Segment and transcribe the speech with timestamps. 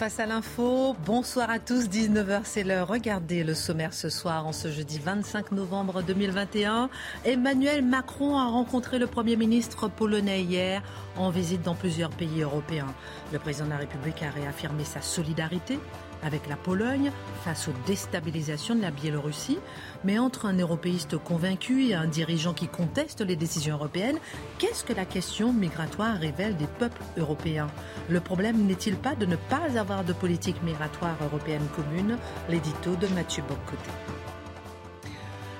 [0.00, 2.88] Face à l'info, bonsoir à tous, 19h c'est l'heure.
[2.88, 6.88] Regardez le sommaire ce soir, en ce jeudi 25 novembre 2021.
[7.26, 10.82] Emmanuel Macron a rencontré le Premier ministre polonais hier
[11.18, 12.94] en visite dans plusieurs pays européens.
[13.30, 15.78] Le président de la République a réaffirmé sa solidarité
[16.22, 17.10] avec la Pologne
[17.44, 19.58] face aux déstabilisations de la Biélorussie.
[20.04, 24.18] Mais entre un européiste convaincu et un dirigeant qui conteste les décisions européennes,
[24.58, 27.68] qu'est-ce que la question migratoire révèle des peuples européens?
[28.08, 32.16] Le problème n'est-il pas de ne pas avoir de politique migratoire européenne commune?
[32.48, 34.19] L'édito de Mathieu Boccoté.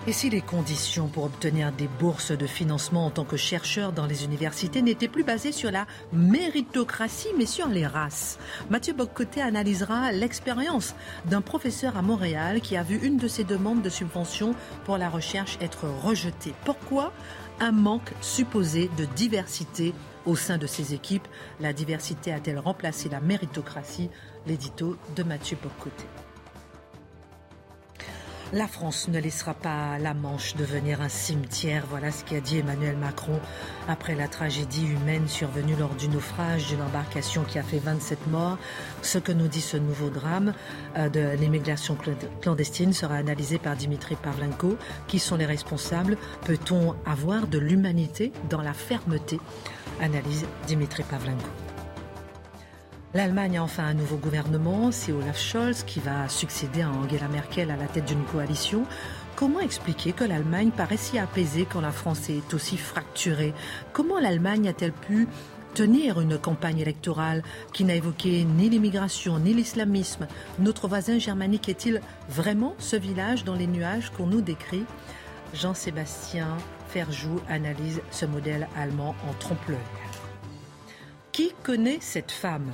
[0.06, 4.06] Et si les conditions pour obtenir des bourses de financement en tant que chercheur dans
[4.06, 8.38] les universités n'étaient plus basées sur la méritocratie mais sur les races?
[8.70, 10.94] Mathieu Boccoté analysera l'expérience
[11.26, 14.54] d'un professeur à Montréal qui a vu une de ses demandes de subvention
[14.86, 16.54] pour la recherche être rejetée.
[16.64, 17.12] Pourquoi?
[17.60, 19.92] Un manque supposé de diversité
[20.24, 21.28] au sein de ses équipes
[21.60, 24.08] La diversité a-t-elle remplacé la méritocratie?
[24.46, 26.06] L'édito de Mathieu Boccoté.
[28.52, 31.84] La France ne laissera pas la Manche devenir un cimetière.
[31.88, 33.38] Voilà ce qu'a dit Emmanuel Macron
[33.86, 38.58] après la tragédie humaine survenue lors du naufrage d'une embarcation qui a fait 27 morts.
[39.02, 40.52] Ce que nous dit ce nouveau drame
[40.96, 41.96] euh, de l'immigration
[42.42, 44.76] clandestine sera analysé par Dimitri Pavlenko.
[45.06, 46.16] Qui sont les responsables?
[46.44, 49.38] Peut-on avoir de l'humanité dans la fermeté?
[50.00, 51.69] Analyse Dimitri Pavlenko.
[53.12, 57.72] L'Allemagne a enfin un nouveau gouvernement, c'est Olaf Scholz qui va succéder à Angela Merkel
[57.72, 58.84] à la tête d'une coalition.
[59.34, 63.52] Comment expliquer que l'Allemagne paraît si apaisée quand la France est aussi fracturée?
[63.92, 65.26] Comment l'Allemagne a-t-elle pu
[65.74, 70.28] tenir une campagne électorale qui n'a évoqué ni l'immigration ni l'islamisme?
[70.60, 74.84] Notre voisin germanique est-il vraiment ce village dans les nuages qu'on nous décrit?
[75.52, 76.56] Jean-Sébastien
[76.86, 79.78] Ferjou analyse ce modèle allemand en trompe-l'œil.
[81.32, 82.70] Qui connaît cette femme?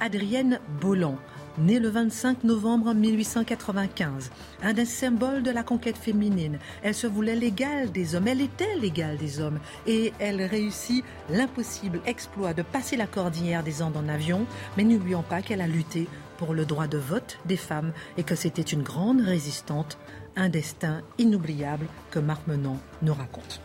[0.00, 1.16] Adrienne Bolland,
[1.58, 4.30] née le 25 novembre 1895,
[4.62, 6.58] un des symboles de la conquête féminine.
[6.82, 12.00] Elle se voulait l'égale des hommes, elle était l'égale des hommes, et elle réussit l'impossible
[12.06, 16.08] exploit de passer la cordillère des Andes en avion, mais n'oublions pas qu'elle a lutté
[16.38, 19.98] pour le droit de vote des femmes et que c'était une grande résistante,
[20.36, 23.60] un destin inoubliable que Marc Menon nous raconte.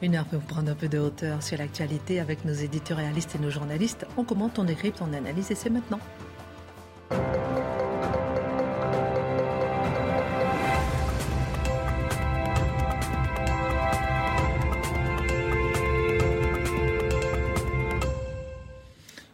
[0.00, 3.50] Une heure pour prendre un peu de hauteur sur l'actualité avec nos éditorialistes et nos
[3.50, 4.06] journalistes.
[4.16, 5.98] On commente, on décrypte, on analyse et c'est maintenant.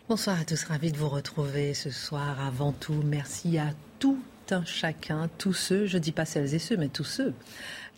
[0.09, 2.41] Bonsoir à tous, ravi de vous retrouver ce soir.
[2.41, 3.67] Avant tout, merci à
[3.99, 4.19] tout
[4.51, 7.35] un chacun, tous ceux, je ne dis pas celles et ceux, mais tous ceux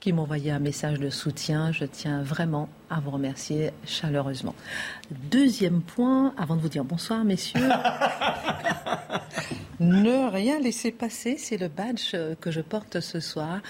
[0.00, 1.72] qui m'ont envoyé un message de soutien.
[1.72, 4.54] Je tiens vraiment à vous remercier chaleureusement.
[5.10, 7.60] Deuxième point, avant de vous dire bonsoir, messieurs.
[9.80, 13.60] ne rien laisser passer, c'est le badge que je porte ce soir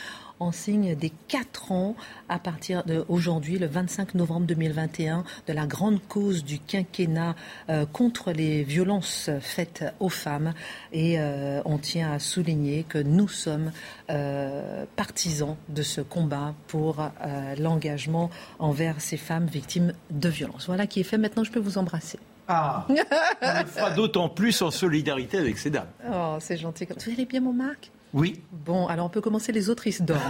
[0.41, 1.97] en signe des 4 ans
[2.29, 7.35] à partir d'aujourd'hui, le 25 novembre 2021, de la grande cause du quinquennat
[7.69, 10.53] euh, contre les violences faites aux femmes.
[10.93, 13.73] Et euh, on tient à souligner que nous sommes
[14.11, 17.11] euh, partisans de ce combat pour
[17.59, 20.67] l'engagement envers ces femmes victimes de violences.
[20.67, 21.19] Voilà qui est fait.
[21.19, 22.19] Maintenant, je peux vous embrasser.
[22.49, 25.89] Ah, on le fera d'autant plus en solidarité avec ces dames.
[26.13, 26.87] Oh, c'est gentil.
[26.87, 28.41] Vous allez bien, mon Marc oui.
[28.51, 29.53] Bon, alors on peut commencer.
[29.53, 30.21] Les se dorment.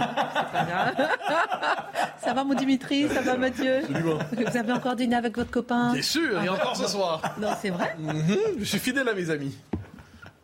[2.21, 3.07] ça va, mon Dimitri?
[3.07, 3.79] Ça va, Mathieu?
[4.33, 5.93] Vous avez encore dîné avec votre copain?
[5.93, 7.21] Bien sûr, et encore ce soir.
[7.39, 7.95] Non, c'est vrai?
[7.97, 9.57] Mhm, Je suis fidèle à mes amis.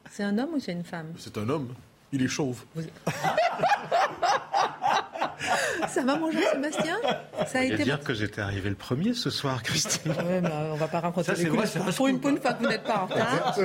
[0.09, 1.07] C'est un homme ou c'est une femme?
[1.17, 1.73] C'est un homme.
[2.13, 2.63] Il est chauve.
[5.87, 6.97] Ça va, mon Jean-Sébastien
[7.47, 7.83] Ça a été.
[7.83, 10.11] dire que j'étais arrivé le premier ce soir, Christine.
[10.11, 11.77] Ouais, mais on va pas raconter les coups.
[11.95, 13.57] Pour une, une fois que vous n'êtes pas en retard.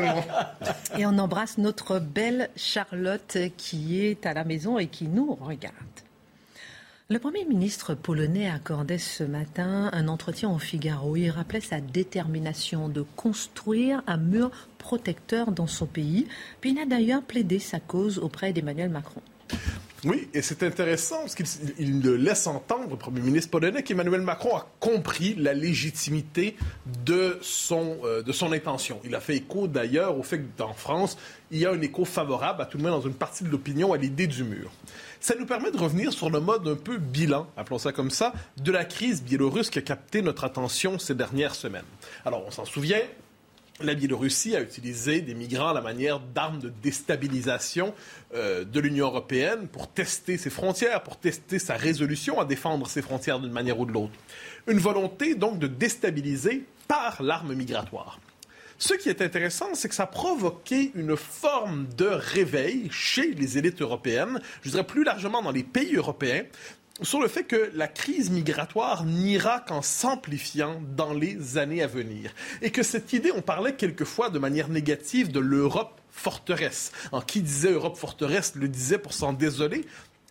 [0.98, 5.74] Et on embrasse notre belle Charlotte qui est à la maison et qui nous regarde.
[7.10, 11.16] Le Premier ministre polonais accordait ce matin un entretien au Figaro.
[11.16, 16.26] Il rappelait sa détermination de construire un mur protecteur dans son pays.
[16.60, 19.22] Puis il a d'ailleurs plaidé sa cause auprès d'Emmanuel Macron.
[20.04, 24.56] Oui, et c'est intéressant parce qu'il le laisse entendre, le premier ministre polonais, qu'Emmanuel Macron
[24.56, 26.56] a compris la légitimité
[27.04, 29.00] de son, euh, de son intention.
[29.04, 31.18] Il a fait écho d'ailleurs au fait qu'en France,
[31.50, 33.92] il y a un écho favorable, à tout le moins dans une partie de l'opinion,
[33.92, 34.70] à l'idée du mur.
[35.18, 38.32] Ça nous permet de revenir sur le mode un peu bilan, appelons ça comme ça,
[38.56, 41.82] de la crise biélorusse qui a capté notre attention ces dernières semaines.
[42.24, 43.00] Alors, on s'en souvient,
[43.80, 47.94] la Biélorussie a utilisé des migrants à la manière d'armes de déstabilisation
[48.34, 53.02] euh, de l'Union européenne pour tester ses frontières, pour tester sa résolution à défendre ses
[53.02, 54.14] frontières d'une manière ou de l'autre.
[54.66, 58.18] Une volonté donc de déstabiliser par l'arme migratoire.
[58.80, 63.58] Ce qui est intéressant, c'est que ça a provoqué une forme de réveil chez les
[63.58, 66.44] élites européennes, je dirais plus largement dans les pays européens,
[67.02, 72.32] sur le fait que la crise migratoire n'ira qu'en s'amplifiant dans les années à venir.
[72.62, 76.92] Et que cette idée, on parlait quelquefois de manière négative de l'Europe forteresse.
[77.12, 79.84] En qui disait Europe forteresse le disait pour s'en désoler.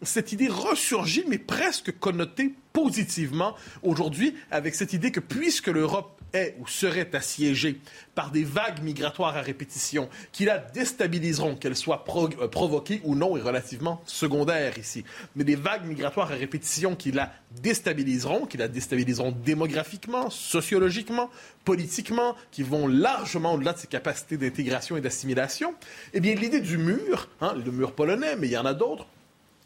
[0.04, 6.56] Cette idée ressurgit, mais presque connotée positivement aujourd'hui, avec cette idée que puisque l'Europe est
[6.59, 7.79] ou serait assiégée
[8.15, 13.38] par des vagues migratoires à répétition qui la déstabiliseront, qu'elles soient euh, provoquées ou non,
[13.38, 15.03] est relativement secondaire ici.
[15.35, 17.31] Mais des vagues migratoires à répétition qui la
[17.62, 21.29] déstabiliseront, qui la déstabiliseront démographiquement, sociologiquement,
[21.65, 25.74] politiquement, qui vont largement au-delà de ses capacités d'intégration et d'assimilation,
[26.13, 29.07] eh bien l'idée du mur, hein, le mur polonais, mais il y en a d'autres,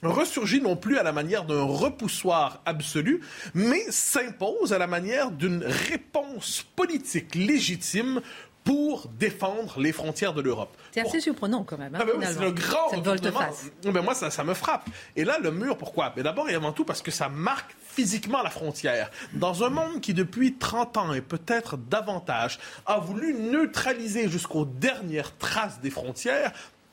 [0.09, 3.21] ressurgit non plus à la manière d'un repoussoir absolu,
[3.53, 8.21] mais s'impose à la manière d'une réponse politique légitime
[8.63, 10.75] pour défendre les frontières de l'Europe.
[10.91, 11.95] C'est assez surprenant quand même.
[11.95, 13.71] Hein, ah ben c'est le grand volte-face.
[13.83, 14.87] Ben moi, ça, ça, me frappe.
[15.15, 16.11] Et là, le mur, pourquoi?
[16.15, 19.09] Ben D'abord et avant tout parce que ça marque physiquement la frontière.
[19.33, 25.35] Dans un monde qui, depuis 30 ans et peut-être davantage, a voulu neutraliser jusqu'aux dernières
[25.37, 26.51] traces des frontières,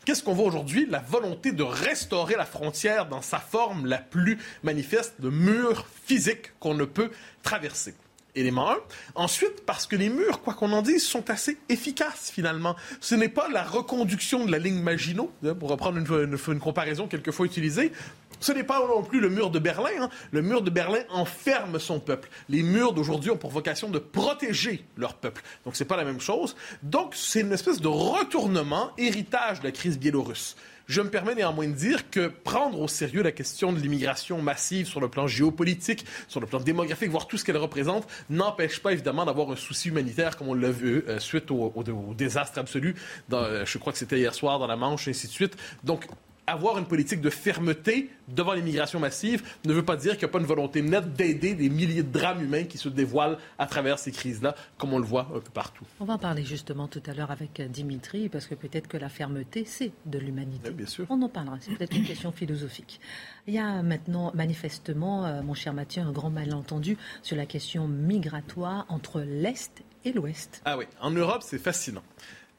[0.09, 0.87] Qu'est-ce qu'on voit aujourd'hui?
[0.89, 6.59] La volonté de restaurer la frontière dans sa forme la plus manifeste, de mur physique
[6.61, 7.11] qu'on ne peut
[7.43, 7.95] traverser
[8.35, 8.77] élément 1.
[9.17, 12.75] Ensuite, parce que les murs, quoi qu'on en dise, sont assez efficaces finalement.
[13.01, 17.07] Ce n'est pas la reconduction de la ligne Maginot, hein, pour reprendre une, une comparaison
[17.07, 17.93] quelquefois utilisée,
[18.41, 19.91] ce n'est pas non plus le mur de Berlin.
[20.01, 20.11] Hein.
[20.31, 22.29] Le mur de Berlin enferme son peuple.
[22.49, 25.43] Les murs d'aujourd'hui ont pour vocation de protéger leur peuple.
[25.65, 26.57] Donc c'est pas la même chose.
[26.83, 30.57] Donc c'est une espèce de retournement, héritage de la crise biélorusse.
[30.89, 34.87] Je me permets néanmoins de dire que prendre au sérieux la question de l'immigration massive
[34.87, 38.93] sur le plan géopolitique, sur le plan démographique, voir tout ce qu'elle représente, n'empêche pas
[38.93, 41.85] évidemment d'avoir un souci humanitaire comme on l'a vu euh, suite au,
[42.17, 42.95] désastre absolu.
[43.35, 45.57] Euh, je crois que c'était hier soir dans la Manche, et ainsi de suite.
[45.85, 46.07] Donc
[46.49, 50.33] avoir une politique de fermeté devant l'immigration massive ne veut pas dire qu'il n'y a
[50.33, 53.99] pas une volonté nette d'aider des milliers de drames humains qui se dévoilent à travers
[53.99, 55.85] ces crises-là, comme on le voit un peu partout.
[56.01, 58.97] On va en parler justement tout à l'heure avec euh, Dimitri, parce que peut-être que
[58.97, 60.71] la fermeté, c'est de l'humanité.
[60.71, 61.07] bien sûr.
[61.11, 63.01] On en parlera, c'est peut-être une question philosophique.
[63.47, 67.89] Il y a maintenant, manifestement, euh, mon cher Mathieu, un grand malentendu sur la question
[67.89, 70.63] migratoire entre l'Est et l'Ouest.
[70.65, 72.03] Ah oui, en Europe, c'est fascinant.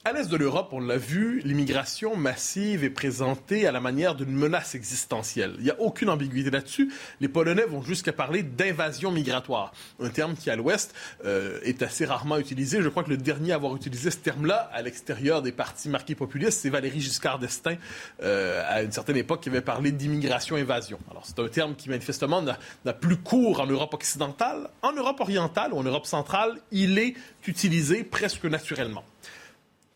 [0.05, 4.31] À l'est de l'Europe, on l'a vu, l'immigration massive est présentée à la manière d'une
[4.31, 5.55] menace existentielle.
[5.57, 6.89] Il n'y a aucune ambiguïté là-dessus.
[7.19, 12.05] Les Polonais vont jusqu'à parler d'invasion migratoire, un terme qui, à l'ouest, euh, est assez
[12.05, 12.81] rarement utilisé.
[12.81, 16.15] Je crois que le dernier à avoir utilisé ce terme-là à l'extérieur des partis marqués
[16.15, 17.75] populistes, c'est Valéry Giscard d'Estaing,
[18.23, 20.97] euh, à une certaine époque, qui avait parlé d'immigration-invasion.
[21.11, 24.69] Alors, c'est un terme qui, manifestement, n'a plus cours en Europe occidentale.
[24.81, 29.03] En Europe orientale ou en Europe centrale, il est utilisé presque naturellement.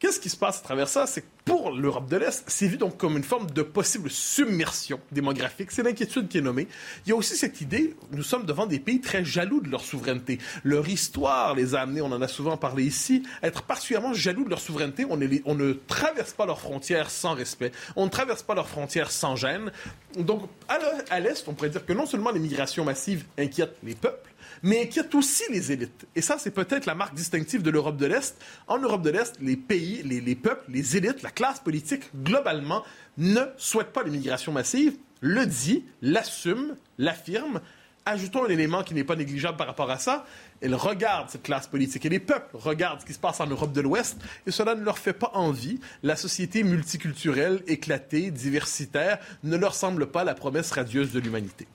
[0.03, 1.07] Qu'est-ce qui se passe à travers ça?
[1.07, 4.99] C'est que pour l'Europe de l'Est, c'est vu donc comme une forme de possible submersion
[5.13, 5.71] démographique.
[5.71, 6.67] C'est l'inquiétude qui est nommée.
[7.05, 9.79] Il y a aussi cette idée, nous sommes devant des pays très jaloux de leur
[9.79, 10.39] souveraineté.
[10.65, 14.43] Leur histoire les a amenés, on en a souvent parlé ici, à être particulièrement jaloux
[14.43, 15.05] de leur souveraineté.
[15.09, 17.71] On, ne traverse pas leurs frontières sans respect.
[17.95, 19.71] On ne traverse pas leurs frontières sans gêne.
[20.19, 24.32] Donc, à l'Est, on pourrait dire que non seulement l'immigration massive inquiète les peuples,
[24.63, 26.07] mais inquiète aussi les élites.
[26.15, 28.41] Et ça, c'est peut-être la marque distinctive de l'Europe de l'Est.
[28.67, 32.83] En Europe de l'Est, les pays, les, peuples, les élites, la classe politique, globalement,
[33.17, 37.59] ne souhaitent pas l'immigration massive, le dit, l'assume, l'affirme.
[38.05, 40.25] Ajoutons un élément qui n'est pas négligeable par rapport à ça.
[40.61, 43.71] Elle regarde cette classe politique et les peuples regardent ce qui se passe en Europe
[43.71, 45.79] de l'Ouest et cela ne leur fait pas envie.
[46.03, 51.67] La société multiculturelle, éclatée, diversitaire ne leur semble pas la promesse radieuse de l'humanité.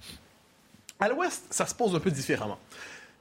[1.00, 2.58] À l'Ouest, ça se pose un peu différemment.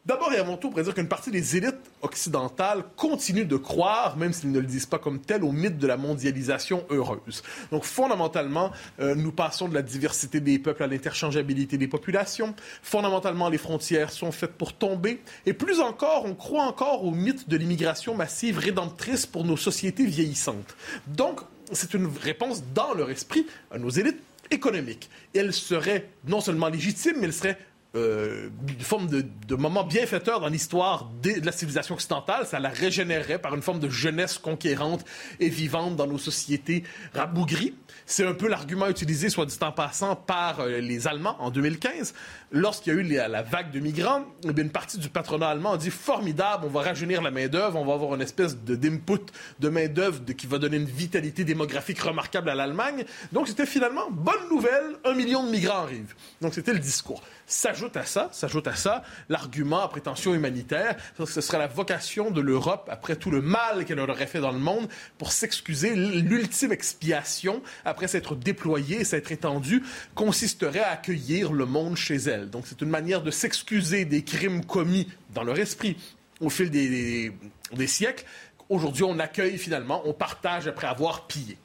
[0.07, 4.15] D'abord et avant tout, on pourrait dire qu'une partie des élites occidentales continuent de croire,
[4.15, 7.43] même s'ils ne le disent pas comme tel, au mythe de la mondialisation heureuse.
[7.71, 8.71] Donc fondamentalement,
[9.01, 12.55] euh, nous passons de la diversité des peuples à l'interchangeabilité des populations.
[12.81, 15.21] Fondamentalement, les frontières sont faites pour tomber.
[15.45, 20.05] Et plus encore, on croit encore au mythe de l'immigration massive rédemptrice pour nos sociétés
[20.05, 20.77] vieillissantes.
[21.07, 21.41] Donc,
[21.73, 24.21] c'est une réponse dans leur esprit à nos élites
[24.51, 25.09] économique.
[25.35, 27.57] Elle serait non seulement légitime, mais elle serait
[27.97, 32.45] euh, une forme de, moment bienfaiteur dans l'histoire de, la civilisation occidentale.
[32.45, 35.03] Ça la régénérerait par une forme de jeunesse conquérante
[35.39, 37.73] et vivante dans nos sociétés rabougries.
[38.05, 42.13] C'est un peu l'argument utilisé, soit dit en passant, par euh, les Allemands en 2015.
[42.51, 45.77] Lorsqu'il y a eu la, vague de migrants, eh une partie du patronat allemand a
[45.77, 49.19] dit formidable, on va rajeunir la main-d'œuvre, on va avoir une espèce d'input
[49.59, 53.03] de main-d'œuvre qui va donner une vitalité démographique remarquable à l'Allemagne.
[53.33, 56.15] Donc c'était finalement bonne nouvelle, un million de migrants arrivent.
[56.41, 57.21] Donc c'était le discours.
[57.49, 62.41] S'ajoute à ça, s'ajoute à ça l'argument à prétention humanitaire, ce serait la vocation de
[62.41, 65.95] l'Europe, après tout le mal qu'elle aurait fait dans le monde, pour s'excuser.
[65.95, 69.81] L'ultime expiation, après s'être déployée, s'être étendue,
[70.13, 72.49] consisterait à accueillir le monde chez elle.
[72.49, 75.95] Donc c'est une manière de s'excuser des crimes commis dans leur esprit
[76.41, 77.31] au fil des,
[77.71, 78.25] des siècles.
[78.67, 81.57] Aujourd'hui, on accueille finalement, on partage après avoir pillé.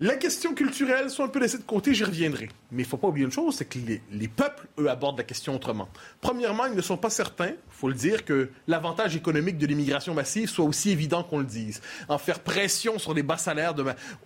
[0.00, 2.48] La question culturelle soit un peu laissée de côté, j'y reviendrai.
[2.70, 3.80] Mais il ne faut pas oublier une chose, c'est que
[4.12, 5.88] les, peuples, eux, abordent la question autrement.
[6.20, 10.14] Premièrement, ils ne sont pas certains, il faut le dire, que l'avantage économique de l'immigration
[10.14, 11.82] massive soit aussi évident qu'on le dise.
[12.08, 13.74] En faire pression sur les bas salaires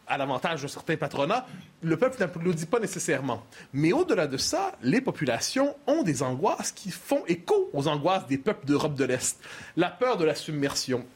[0.07, 1.47] à l'avantage de certains patronats,
[1.81, 3.43] le peuple n'applaudit pas nécessairement.
[3.73, 8.37] Mais au-delà de ça, les populations ont des angoisses qui font écho aux angoisses des
[8.37, 9.41] peuples d'Europe de l'Est.
[9.79, 11.07] La peur de la submersion,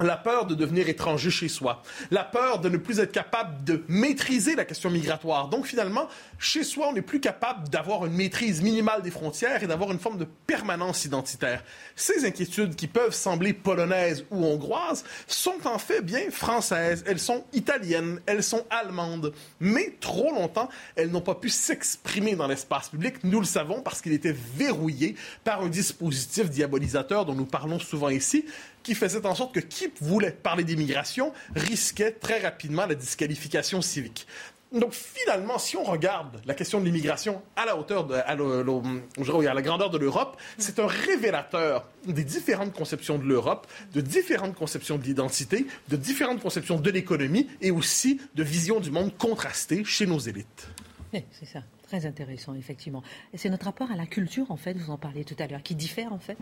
[0.00, 3.82] la peur de devenir étranger chez soi, la peur de ne plus être capable de
[3.88, 5.48] maîtriser la question migratoire.
[5.48, 9.66] Donc finalement, chez soi, on n'est plus capable d'avoir une maîtrise minimale des frontières et
[9.66, 11.64] d'avoir une forme de permanence identitaire.
[11.96, 17.44] Ces inquiétudes qui peuvent sembler polonaises ou hongroises sont en fait bien françaises, elles sont
[17.52, 23.16] italiennes, elles sont allemandes, mais trop longtemps, elles n'ont pas pu s'exprimer dans l'espace public,
[23.24, 28.08] nous le savons, parce qu'il était verrouillé par un dispositif diabolisateur dont nous parlons souvent
[28.08, 28.44] ici,
[28.88, 34.26] qui faisait en sorte que qui voulait parler d'immigration risquait très rapidement la disqualification civique.
[34.72, 39.90] Donc finalement, si on regarde la question de l'immigration à la hauteur à, la grandeur
[39.90, 45.66] de l'Europe, c'est un révélateur des différentes conceptions de l'Europe, de différentes conceptions de l'identité,
[45.90, 50.66] de différentes conceptions de l'économie et aussi de visions du monde contrastées chez nos élites.
[51.12, 53.02] c'est ça, très intéressant effectivement.
[53.34, 55.74] C'est notre rapport à la culture en fait, vous en parliez tout à l'heure, qui
[55.74, 56.38] diffère en fait?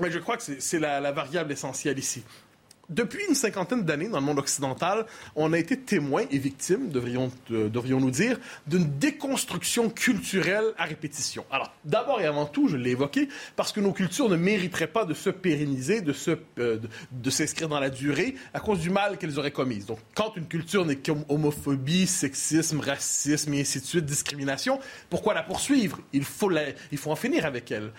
[0.00, 2.22] Mais je crois que c'est la, variable essentielle ici.
[2.90, 8.10] Depuis une cinquantaine d'années dans le monde occidental, on a été témoin et victime, devrions-nous
[8.10, 11.46] dire, d'une déconstruction culturelle à répétition.
[11.50, 15.06] Alors, d'abord et avant tout, je l'ai évoqué, parce que nos cultures ne mériteraient pas
[15.06, 16.14] de se pérenniser, de,
[16.58, 16.78] euh,
[17.30, 19.78] s'inscrire dans la durée à cause du mal qu'elles auraient commis.
[19.78, 25.42] Donc, quand une culture n'est qu'homophobie, sexisme, racisme et ainsi de suite, discrimination, pourquoi la
[25.42, 26.00] poursuivre?
[26.12, 26.50] Il faut
[27.06, 27.92] en finir avec elle.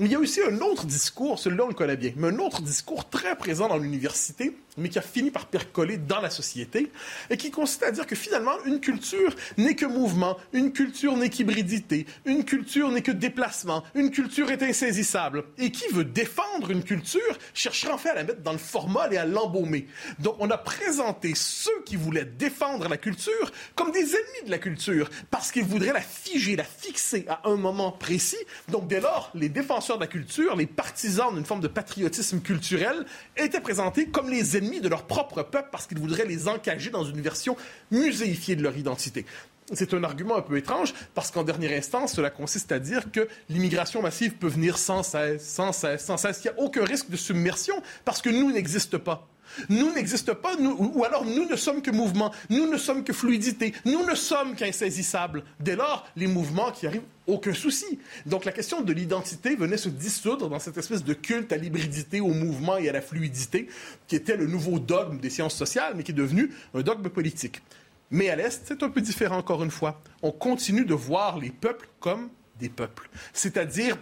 [0.00, 2.38] Mais il y a aussi un autre discours, celui-là on le connaît bien, mais un
[2.38, 6.90] autre discours très présent dans l'université, mais qui a fini par percoler dans la société,
[7.28, 11.28] et qui consiste à dire que finalement, une culture n'est que mouvement, une culture n'est
[11.28, 15.44] qu'hybridité, une culture n'est que déplacement, une culture est insaisissable.
[15.58, 17.20] Et qui veut défendre une culture
[17.52, 19.86] cherchera en fait à la mettre dans le formal et à l'embaumer.
[20.18, 24.58] Donc on a présenté ceux qui voulaient défendre la culture comme des ennemis de la
[24.58, 28.38] culture, parce qu'ils voudraient la figer, la fixer à un moment précis.
[28.68, 33.04] Donc dès lors, les défenseurs de la culture, les partisans d'une forme de patriotisme culturel,
[33.36, 37.04] étaient présentés comme les ennemis de leur propre peuple parce qu'ils voudraient les encager dans
[37.04, 37.56] une version
[37.90, 39.26] muséifiée de leur identité.
[39.72, 43.28] C'est un argument un peu étrange parce qu'en dernière instance, cela consiste à dire que
[43.48, 46.40] l'immigration massive peut venir sans cesse, sans cesse, sans cesse.
[46.44, 49.29] Il n'y a aucun risque de submersion parce que nous n'existons pas.
[49.68, 53.74] Nous n'existons pas, ou alors nous ne sommes que mouvement, nous ne sommes que fluidité,
[53.84, 55.44] nous ne sommes qu'insaisissables.
[55.58, 57.98] Dès lors, les mouvements qui arrivent, aucun souci.
[58.26, 62.20] Donc la question de l'identité venait se dissoudre dans cette espèce de culte à l'hybridité,
[62.20, 63.68] au mouvement et à la fluidité,
[64.06, 67.62] qui était le nouveau dogme des sciences sociales, mais qui est devenu un dogme politique.
[68.10, 70.00] Mais à l'Est, c'est un peu différent encore une fois.
[70.22, 72.28] On continue de voir les peuples comme
[72.58, 73.96] des peuples, c'est-à-dire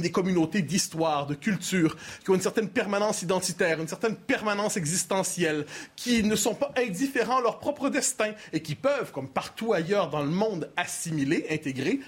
[0.00, 5.66] des communautés d'histoire, de culture, qui ont une certaine permanence identitaire, une certaine permanence existentielle,
[5.94, 10.10] qui ne sont pas indifférents à leur propre destin et qui peuvent, comme partout ailleurs
[10.10, 12.00] dans le monde, assimiler, intégrer.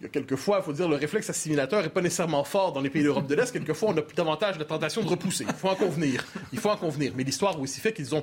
[0.00, 2.80] Il y a quelquefois, il faut dire, le réflexe assimilateur n'est pas nécessairement fort dans
[2.80, 3.50] les pays d'Europe de l'Est.
[3.52, 5.44] Quelquefois, on a davantage la tentation de repousser.
[5.48, 6.24] Il faut en convenir.
[6.52, 7.12] Il faut en convenir.
[7.16, 8.22] Mais l'histoire aussi fait qu'ils ont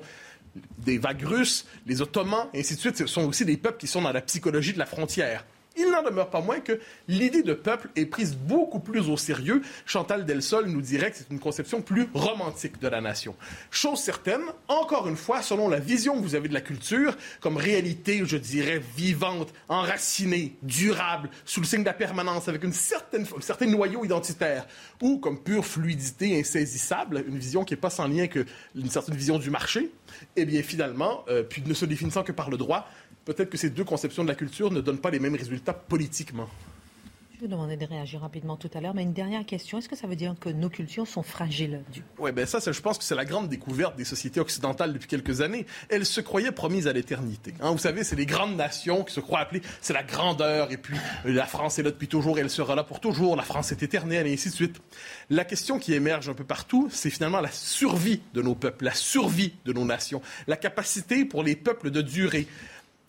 [0.78, 3.88] des vagues russes, les Ottomans, et ainsi de suite, ce sont aussi des peuples qui
[3.88, 5.46] sont dans la psychologie de la frontière.
[5.78, 9.62] Il n'en demeure pas moins que l'idée de peuple est prise beaucoup plus au sérieux.
[9.86, 13.36] Chantal Delsol nous dirait que c'est une conception plus romantique de la nation.
[13.72, 17.58] Chose certaine, encore une fois, selon la vision que vous avez de la culture, comme
[17.58, 23.26] réalité, je dirais, vivante, enracinée, durable, sous le signe de la permanence, avec une certaine,
[23.38, 24.68] un certain noyau identitaire,
[25.02, 28.46] ou comme pure fluidité insaisissable, une vision qui n'est pas sans lien qu'une
[28.90, 29.92] certaine vision du marché,
[30.36, 32.88] eh bien finalement, euh, puis ne se définissant que par le droit,
[33.26, 36.48] peut-être que ces deux conceptions de la culture ne donnent pas les mêmes résultats politiquement.
[37.36, 39.78] Je vous demandais de réagir rapidement tout à l'heure, mais une dernière question.
[39.78, 41.82] Est-ce que ça veut dire que nos cultures sont fragiles
[42.18, 45.42] Oui, ben ça, je pense que c'est la grande découverte des sociétés occidentales depuis quelques
[45.42, 45.66] années.
[45.90, 47.54] Elles se croyaient promises à l'éternité.
[47.60, 47.72] Hein.
[47.72, 50.96] vous savez, c'est les grandes nations qui se croient appelées, c'est la grandeur, et puis
[51.26, 53.70] euh, la France est là depuis toujours, et elle sera là pour toujours, la France
[53.74, 54.82] est éternelle, et ainsi de suite.
[55.30, 58.94] La question qui émerge un peu partout, c'est finalement la survie de nos peuples, la
[58.94, 62.48] survie de nos nations, la capacité pour les peuples de durer.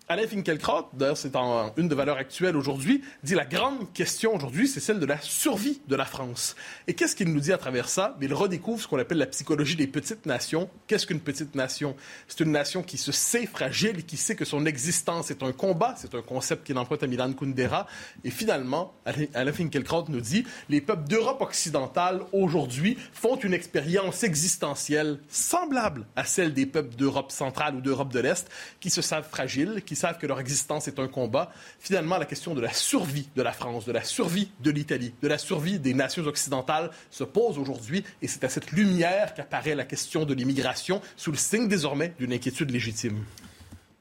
[0.08, 4.68] Alain Finkielkraut, d'ailleurs c'est en une de valeurs actuelles aujourd'hui, dit la grande question aujourd'hui,
[4.68, 6.54] c'est celle de la survie de la France.
[6.86, 8.16] Et qu'est-ce qu'il nous dit à travers ça?
[8.20, 10.70] Il redécouvre ce qu'on appelle la psychologie des petites nations.
[10.86, 11.96] Qu'est-ce qu'une petite nation?
[12.28, 15.96] C'est une nation qui se sait fragile, qui sait que son existence est un combat.
[15.98, 17.88] C'est un concept qu'il emprunte à Milan Kundera.
[18.22, 18.94] Et finalement,
[19.34, 26.22] Alain Finkielkraut nous dit les peuples d'Europe occidentale aujourd'hui font une expérience existentielle semblable à
[26.22, 28.48] celle des peuples d'Europe centrale ou d'Europe de l'Est,
[28.78, 31.50] qui se savent fragiles, qui savent que leur existence est un combat.
[31.80, 35.28] Finalement, la question de la survie de la France, de la survie de l'Italie, de
[35.28, 39.84] la survie des nations occidentales se pose aujourd'hui et c'est à cette lumière qu'apparaît la
[39.84, 43.24] question de l'immigration sous le signe désormais d'une inquiétude légitime.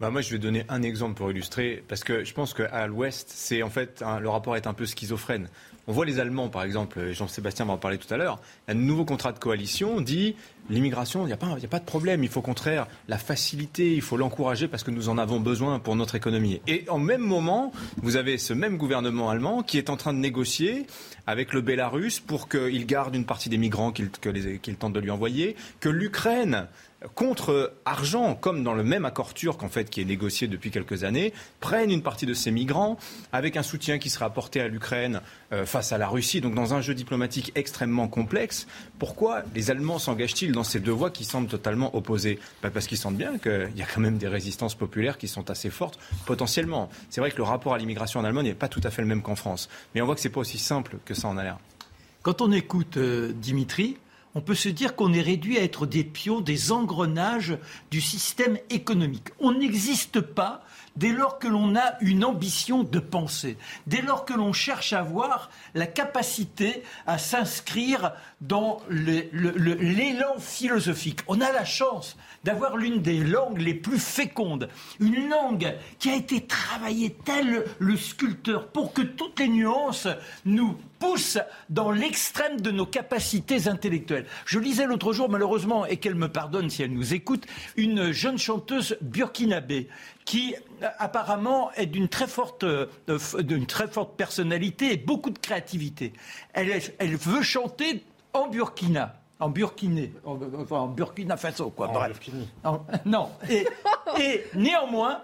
[0.02, 3.32] Bah moi, je vais donner un exemple pour illustrer, parce que je pense qu'à l'Ouest,
[3.34, 5.48] c'est en fait le rapport est un peu schizophrène.
[5.88, 9.06] On voit les Allemands, par exemple, Jean-Sébastien va en parler tout à l'heure, un nouveau
[9.06, 10.36] contrat de coalition dit
[10.70, 13.94] l'immigration, il n'y a, pas, a pas de problème, il faut au contraire la faciliter,
[13.94, 16.62] il faut l'encourager parce que nous en avons besoin pour notre économie.
[16.68, 20.20] Et en même moment, vous avez ce même gouvernement allemand qui est en train de
[20.20, 20.88] négocier
[21.28, 24.10] avec le Bélarus pour qu'il garde une partie des migrants qu'il
[24.78, 26.68] tente de lui envoyer, que l'Ukraine
[27.14, 31.04] contre argent, comme dans le même accord turc en fait qui est négocié depuis quelques
[31.04, 32.98] années, prennent une partie de ces migrants
[33.32, 35.22] avec un soutien qui sera apporté à l'Ukraine
[35.52, 38.68] euh, face à la Russie, donc dans un jeu diplomatique extrêmement complexe.
[39.00, 42.40] Pourquoi les Allemands s'engagent-ils dans ces deux voies qui semblent totalement opposées?
[42.62, 45.50] Bah, Parce qu'ils sentent bien qu'il y a quand même des résistances populaires qui sont
[45.50, 46.90] assez fortes potentiellement.
[47.10, 49.08] C'est vrai que le rapport à l'immigration en Allemagne n'est pas tout à fait le
[49.08, 51.44] même qu'en France, mais on voit que c'est pas aussi simple que ça en a
[51.44, 51.58] l'air.
[52.22, 53.98] Quand on écoute euh, Dimitri,
[54.36, 57.58] on peut se dire qu'on est réduit à être des pions, des engrenages
[57.90, 59.30] du système économique.
[59.40, 60.62] On n'existe pas
[60.98, 65.00] dès lors que l'on a une ambition de penser, dès lors que l'on cherche à
[65.00, 71.22] avoir la capacité à s'inscrire dans l'élan philosophique.
[71.28, 74.70] On a la chance d'avoir l'une des langues les plus fécondes,
[75.00, 80.08] une langue qui a été travaillée tel le sculpteur pour que toutes les nuances
[80.46, 81.38] nous poussent
[81.70, 84.26] dans l'extrême de nos capacités intellectuelles.
[84.46, 88.40] Je lisais l'autre jour, malheureusement, et qu'elle me pardonne si elle nous écoute, une jeune
[88.40, 89.88] chanteuse burkinabé
[90.26, 90.56] qui
[90.98, 92.88] apparemment est d'une très forte, euh,
[93.40, 96.14] d'une très forte personnalité et beaucoup de créativité.
[96.54, 99.22] Elle, elle veut chanter en Burkina.
[99.40, 101.90] En Burkiné, en, Burkina Faso, quoi.
[101.90, 102.20] bref.
[103.06, 103.30] non.
[103.50, 103.68] Et,
[104.20, 105.22] et néanmoins,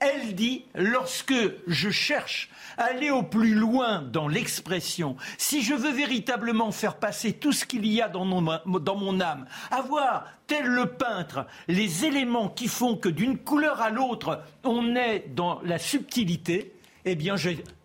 [0.00, 1.34] elle dit, lorsque
[1.66, 7.32] je cherche à aller au plus loin dans l'expression, si je veux véritablement faire passer
[7.32, 12.04] tout ce qu'il y a dans mon, dans mon âme, avoir, tel le peintre, les
[12.04, 16.72] éléments qui font que d'une couleur à l'autre, on est dans la subtilité,
[17.06, 17.36] eh bien,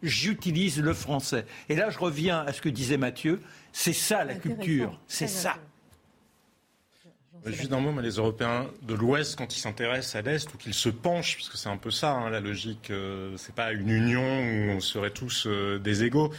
[0.01, 1.45] j'utilise le français.
[1.69, 5.55] Et là, je reviens à ce que disait Mathieu, c'est ça la culture, c'est ça.
[7.47, 10.75] Juste un mot, mais les Européens de l'Ouest, quand ils s'intéressent à l'Est ou qu'ils
[10.75, 13.89] se penchent, parce que c'est un peu ça hein, la logique, euh, c'est pas une
[13.89, 16.31] union où on serait tous euh, des égaux.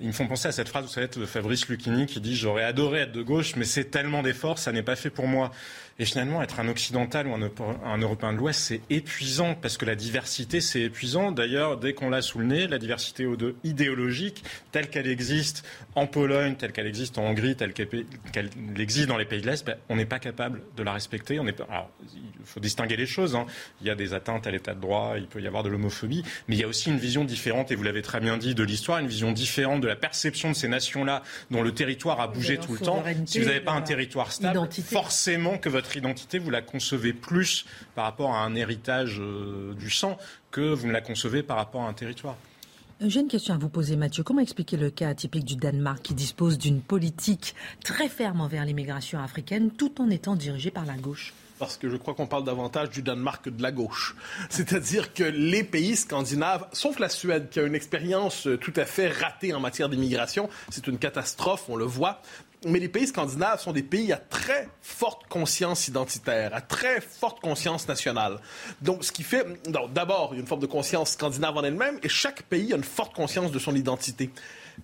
[0.00, 2.64] Ils me font penser à cette phrase, vous savez, de Fabrice Lucchini qui dit J'aurais
[2.64, 5.52] adoré être de gauche, mais c'est tellement d'efforts, ça n'est pas fait pour moi.
[6.00, 9.96] Et finalement, être un occidental ou un, Européen de l'Ouest, c'est épuisant, parce que la
[9.96, 11.32] diversité, c'est épuisant.
[11.32, 13.26] D'ailleurs, dès qu'on l'a sous le nez, la diversité
[13.64, 15.64] idéologique, telle qu'elle existe
[15.96, 19.66] en Pologne, telle qu'elle existe en Hongrie, telle qu'elle existe dans les pays de l'Est,
[19.66, 21.40] ben, on n'est pas capable de la respecter.
[21.40, 23.34] On est Alors, il faut distinguer les choses.
[23.34, 23.46] Hein.
[23.80, 26.22] Il y a des atteintes à l'état de droit, il peut y avoir de l'homophobie,
[26.46, 28.62] mais il y a aussi une vision différente, et vous l'avez très bien dit, de
[28.62, 32.58] l'histoire, une vision différente de la perception de ces nations-là, dont le territoire a bougé
[32.58, 33.02] tout le temps.
[33.26, 37.64] Si vous n'avez pas un territoire stable, forcément que votre identité, vous la concevez plus
[37.94, 40.18] par rapport à un héritage euh, du sang
[40.50, 42.36] que vous ne la concevez par rapport à un territoire.
[43.00, 44.22] Euh, j'ai une question à vous poser, Mathieu.
[44.22, 49.20] Comment expliquer le cas atypique du Danemark qui dispose d'une politique très ferme envers l'immigration
[49.20, 51.32] africaine tout en étant dirigé par la gauche?
[51.58, 54.14] Parce que je crois qu'on parle davantage du Danemark que de la gauche.
[54.48, 59.08] C'est-à-dire que les pays scandinaves, sauf la Suède, qui a une expérience tout à fait
[59.08, 62.22] ratée en matière d'immigration, c'est une catastrophe, on le voit,
[62.64, 67.40] mais les pays scandinaves sont des pays à très forte conscience identitaire, à très forte
[67.40, 68.38] conscience nationale.
[68.82, 69.46] Donc, ce qui fait,
[69.90, 72.76] d'abord, il y a une forme de conscience scandinave en elle-même, et chaque pays a
[72.76, 74.30] une forte conscience de son identité.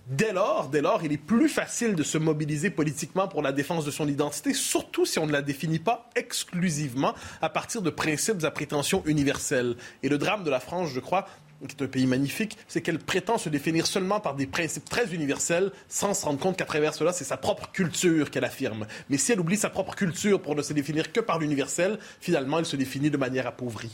[0.07, 3.85] Dès lors, dès lors, il est plus facile de se mobiliser politiquement pour la défense
[3.85, 8.43] de son identité, surtout si on ne la définit pas exclusivement à partir de principes
[8.43, 9.77] à prétention universelle.
[10.03, 11.27] Et le drame de la France, je crois,
[11.67, 15.13] qui est un pays magnifique, c'est qu'elle prétend se définir seulement par des principes très
[15.13, 18.85] universels sans se rendre compte qu'à travers cela, c'est sa propre culture qu'elle affirme.
[19.09, 22.59] Mais si elle oublie sa propre culture pour ne se définir que par l'universel, finalement,
[22.59, 23.91] elle se définit de manière appauvrie.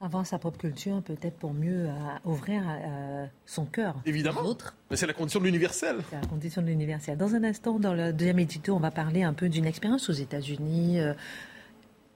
[0.00, 1.92] Avoir sa propre culture, peut-être pour mieux euh,
[2.24, 4.42] ouvrir euh, son cœur Évidemment.
[4.90, 5.96] Mais c'est la condition de l'universel.
[6.08, 7.18] C'est la condition de l'universel.
[7.18, 10.12] Dans un instant, dans le deuxième édito, on va parler un peu d'une expérience aux
[10.12, 11.00] États-Unis.
[11.00, 11.14] Euh,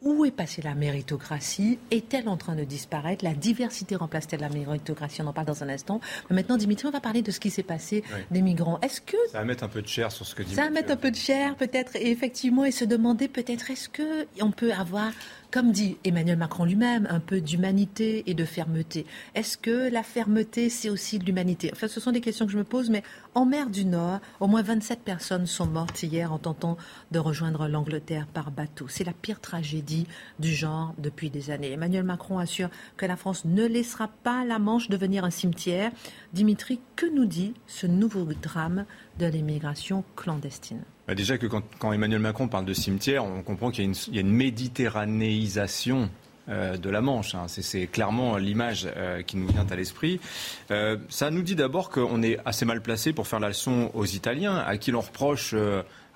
[0.02, 1.78] où est passée la méritocratie?
[1.90, 3.24] Est-elle en train de disparaître?
[3.24, 5.22] La diversité remplace-t-elle la méritocratie?
[5.22, 6.00] On en parle dans un instant.
[6.28, 8.78] Mais maintenant, Dimitri, on va parler de ce qui s'est passé des migrants.
[8.80, 10.70] Est-ce que ça va mettre un peu de chair sur ce que dit Ça va
[10.70, 14.50] mettre un peu de chair, peut-être, et effectivement, et se demander peut-être est-ce que on
[14.50, 15.12] peut avoir
[15.52, 19.04] comme dit Emmanuel Macron lui-même, un peu d'humanité et de fermeté.
[19.34, 21.70] Est-ce que la fermeté, c'est aussi de l'humanité?
[21.72, 23.02] Enfin, ce sont des questions que je me pose, mais
[23.34, 26.78] en mer du Nord, au moins 27 personnes sont mortes hier en tentant
[27.10, 28.86] de rejoindre l'Angleterre par bateau.
[28.88, 30.06] C'est la pire tragédie
[30.38, 31.72] du genre depuis des années.
[31.72, 35.92] Emmanuel Macron assure que la France ne laissera pas la Manche devenir un cimetière.
[36.32, 38.86] Dimitri, que nous dit ce nouveau drame
[39.18, 40.80] de l'immigration clandestine?
[41.06, 44.32] Bah, déjà que quand, Emmanuel Macron parle de cimetière, on comprend qu'il y, a une
[44.32, 46.08] méditerranéisation
[46.48, 47.34] euh, de la Manche.
[47.34, 47.46] Hein.
[47.48, 50.20] C'est clairement l'image euh, qui nous vient à l'esprit.
[50.70, 54.06] Euh, ça nous dit d'abord qu'on est assez mal placé pour faire la leçon aux
[54.06, 55.54] Italiens, à qui l'on reproche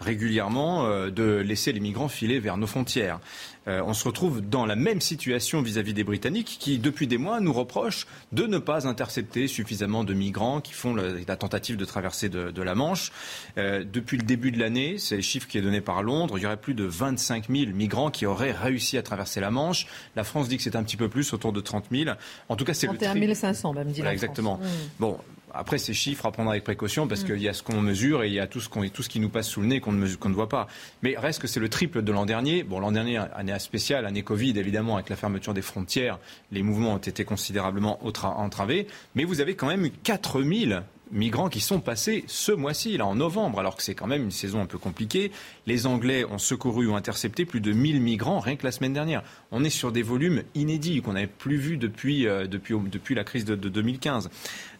[0.01, 3.21] régulièrement de laisser les migrants filer vers nos frontières.
[3.69, 7.41] Euh, on se retrouve dans la même situation vis-à-vis des Britanniques qui, depuis des mois,
[7.41, 12.29] nous reprochent de ne pas intercepter suffisamment de migrants qui font la tentative de traverser
[12.29, 13.13] de, la Manche.
[13.59, 16.43] Euh, depuis le début de l'année, c'est le chiffre qui est donné par Londres, il
[16.43, 19.87] y aurait plus de 25 000 migrants qui auraient réussi à traverser la Manche.
[20.15, 22.11] La France dit que c'est un petit peu plus, autour de 30 000.
[22.49, 24.57] En tout cas, c'est le 31 500, même dit Exactement.
[24.57, 24.69] France.
[24.69, 25.01] Mmh.
[25.01, 25.19] Bon,
[25.55, 27.27] après, ces chiffres à prendre avec précaution parce mm.
[27.27, 29.21] qu'il y a ce qu'on mesure et il y a tout ce, tout ce qui
[29.21, 30.67] nous passe sous le nez qu'on ne, ne voit pas.
[31.03, 32.63] Mais reste que c'est le triple de l'an dernier.
[32.63, 36.19] Bon, l'an dernier, année spéciale, année Covid, évidemment, avec la fermeture des frontières,
[36.53, 38.87] les mouvements ont été considérablement entravés.
[39.15, 43.14] Mais vous avez quand même eu 4000 migrants qui sont passés ce mois-ci, là en
[43.14, 45.31] novembre, alors que c'est quand même une saison un peu compliquée.
[45.66, 49.23] Les Anglais ont secouru ou intercepté plus de 1000 migrants rien que la semaine dernière.
[49.51, 53.25] On est sur des volumes inédits qu'on n'avait plus vus depuis, euh, depuis, depuis, la
[53.25, 54.31] crise de, de 2015.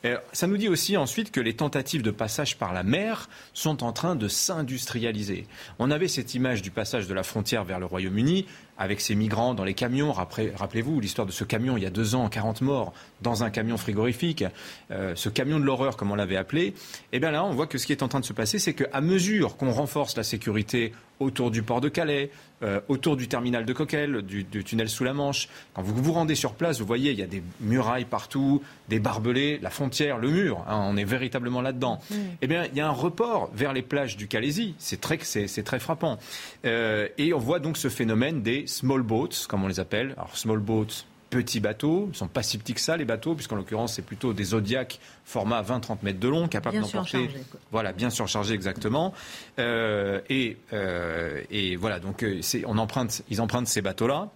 [0.05, 3.83] Euh, ça nous dit aussi ensuite que les tentatives de passage par la mer sont
[3.83, 5.47] en train de s'industrialiser.
[5.79, 8.47] On avait cette image du passage de la frontière vers le Royaume-Uni
[8.79, 10.13] avec ces migrants dans les camions.
[10.13, 13.77] Rappelez-vous l'histoire de ce camion il y a deux ans, 40 morts dans un camion
[13.77, 14.45] frigorifique,
[14.91, 16.75] euh, ce camion de l'horreur comme on l'avait appelé.
[17.13, 18.75] Eh bien là, on voit que ce qui est en train de se passer, c'est
[18.75, 22.31] qu'à mesure qu'on renforce la sécurité autour du port de Calais,
[22.63, 25.49] euh, autour du terminal de Coquel, du, tunnel sous la Manche.
[25.75, 28.99] Quand vous vous rendez sur place, vous voyez, il y a des murailles partout, des
[28.99, 30.65] barbelés, la frontière, le mur.
[30.69, 32.01] Hein, on est véritablement là-dedans.
[32.41, 34.75] Eh bien, il y a un report vers les plages du Calaisie.
[34.79, 36.19] C'est très, c'est, très frappant.
[36.65, 40.15] Euh, et on voit donc ce phénomène des small boats, comme on les appelle.
[40.17, 41.05] Alors, small boats,
[41.37, 42.05] petits bateaux.
[42.07, 44.45] Ils ne sont pas si petits que ça, les bateaux, puisqu'en l'occurrence, c'est plutôt des
[44.45, 47.29] Zodiac format 20-30 mètres de long, capables d'emporter.
[47.71, 49.13] Voilà, bien surchargé exactement.
[49.59, 54.31] Euh, et, euh, et, voilà, donc euh, on emprunte, ils empruntent ces bateaux-là.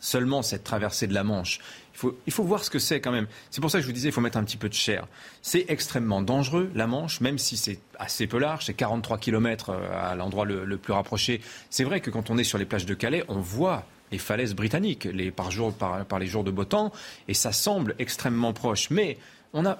[0.00, 1.60] Seulement cette traversée de la Manche,
[1.94, 3.28] il faut, il faut voir ce que c'est quand même.
[3.52, 5.06] C'est pour ça que je vous disais, il faut mettre un petit peu de chair.
[5.42, 10.16] C'est extrêmement dangereux, la Manche, même si c'est assez peu large, c'est 43 km à
[10.16, 11.40] l'endroit le, le plus rapproché.
[11.70, 14.54] C'est vrai que quand on est sur les plages de Calais, on voit les falaises
[14.54, 16.92] britanniques par, jour, par, les jours de beau temps,
[17.26, 18.90] et ça semble extrêmement proche.
[18.90, 19.18] Mais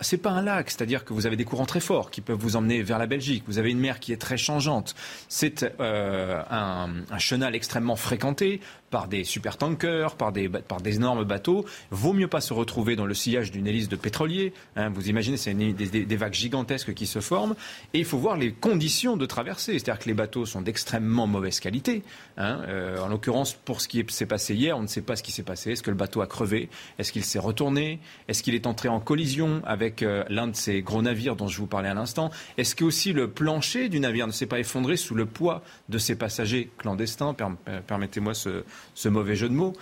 [0.01, 2.57] c'est pas un lac, c'est-à-dire que vous avez des courants très forts qui peuvent vous
[2.57, 3.45] emmener vers la Belgique.
[3.47, 4.95] Vous avez une mer qui est très changeante.
[5.29, 8.61] C'est euh, un, chenal extrêmement fréquenté
[8.93, 11.65] par des supertankers, par des, par des énormes bateaux.
[11.91, 14.53] Vaut mieux pas se retrouver dans le sillage d'une hélice de pétrolier.
[14.77, 14.91] Hein.
[14.91, 17.55] vous imaginez, c'est des, vagues gigantesques qui se forment.
[17.95, 19.73] Et il faut voir les conditions de traversée.
[19.73, 22.03] C'est-à-dire que les bateaux sont d'extrêmement mauvaise qualité.
[22.37, 22.61] Hein.
[22.69, 25.33] Euh, en l'occurrence, pour ce qui s'est passé hier, on ne sait pas ce qui
[25.33, 25.73] s'est passé.
[25.73, 26.69] Est-ce que le bateau a crevé?
[26.99, 27.99] Est-ce qu'il s'est retourné?
[28.29, 31.57] Est-ce qu'il est entré en collision avec euh, l'un de ces gros navires dont je
[31.57, 32.31] vous parlais à l'instant?
[32.59, 35.97] Est-ce que aussi le plancher du navire ne s'est pas effondré sous le poids de
[35.97, 37.35] ces passagers clandestins?
[37.41, 39.73] Euh, Permettez-moi ce, ce mauvais jeu de mots.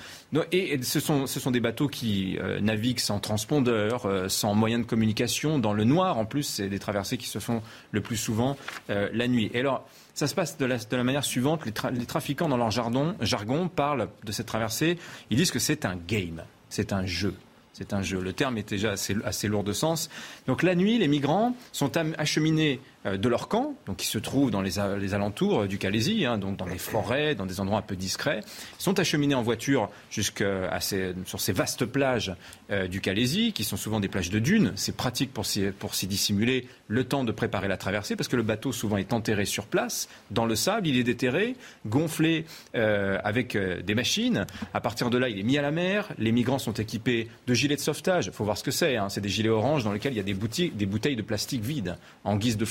[0.53, 4.79] Et ce sont, ce sont des bateaux qui euh, naviguent sans transpondeur, euh, sans moyen
[4.79, 6.19] de communication, dans le noir.
[6.19, 8.57] En plus, c'est des traversées qui se font le plus souvent
[8.91, 9.51] euh, la nuit.
[9.55, 11.65] Et alors, ça se passe de la, de la manière suivante.
[11.65, 14.99] Les, trafiquants, dans leur jargon, parlent de cette traversée.
[15.31, 17.35] Ils disent que c'est un game, c'est un jeu.
[17.73, 18.21] C'est un jeu.
[18.21, 20.11] Le terme est déjà assez, assez, lourd de sens.
[20.47, 24.61] Donc la nuit, les migrants sont acheminés de leur camp, donc qui se trouvent dans
[24.61, 28.41] les, alentours du Calaisie, hein, donc dans des forêts, dans des endroits un peu discrets,
[28.79, 30.79] sont acheminés en voiture jusqu'à
[31.25, 32.35] sur ces vastes plages
[32.71, 34.73] euh, du Calaisie, qui sont souvent des plages de dunes.
[34.77, 35.73] C'est pratique pour s'y,
[36.07, 39.67] dissimuler le temps de préparer la traversée, parce que le bateau souvent est enterré sur
[39.67, 44.47] place, dans le sable, il est déterré, gonflé euh, avec des machines.
[44.75, 46.09] À partir de là, il est mis à la mer.
[46.19, 48.27] Les migrants sont équipés de gilets de sauvetage.
[48.27, 48.97] Il faut voir ce que c'est.
[48.97, 49.09] Hein.
[49.09, 52.37] C'est des gilets orange dans lesquels il y a des, bouteilles de plastique vides en
[52.37, 52.65] guise de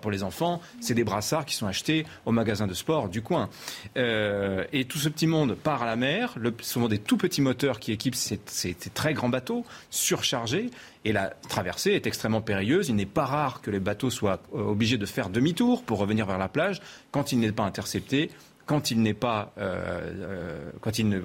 [0.00, 3.48] pour les enfants, c'est des brassards qui sont achetés au magasin de sport du coin.
[3.96, 7.40] Euh, et tout ce petit monde part à la mer, le, souvent des tout petits
[7.42, 8.38] moteurs qui équipent ces,
[8.94, 10.70] très grands bateaux surchargés.
[11.04, 12.88] Et la traversée est extrêmement périlleuse.
[12.88, 16.26] Il n'est pas rare que les bateaux soient euh, obligés de faire demi-tour pour revenir
[16.26, 16.80] vers la plage
[17.10, 18.30] quand il n'est pas intercepté
[18.66, 21.20] quand il n'est pas, euh, euh, quand il ne,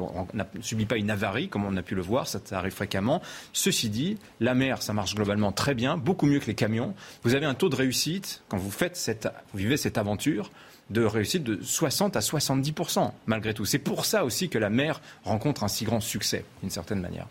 [0.62, 3.22] subit pas une avarie, comme on a pu le voir, ça, arrive fréquemment.
[3.54, 6.94] Ceci dit, la mer, ça marche globalement très bien, beaucoup mieux que les camions.
[7.24, 10.52] Vous avez un taux de réussite quand vous faites cette, vous vivez cette aventure
[10.90, 13.66] de réussite de 60 à 70% malgré tout.
[13.66, 17.28] C'est pour ça aussi que la mer rencontre un si grand succès, d'une certaine manière.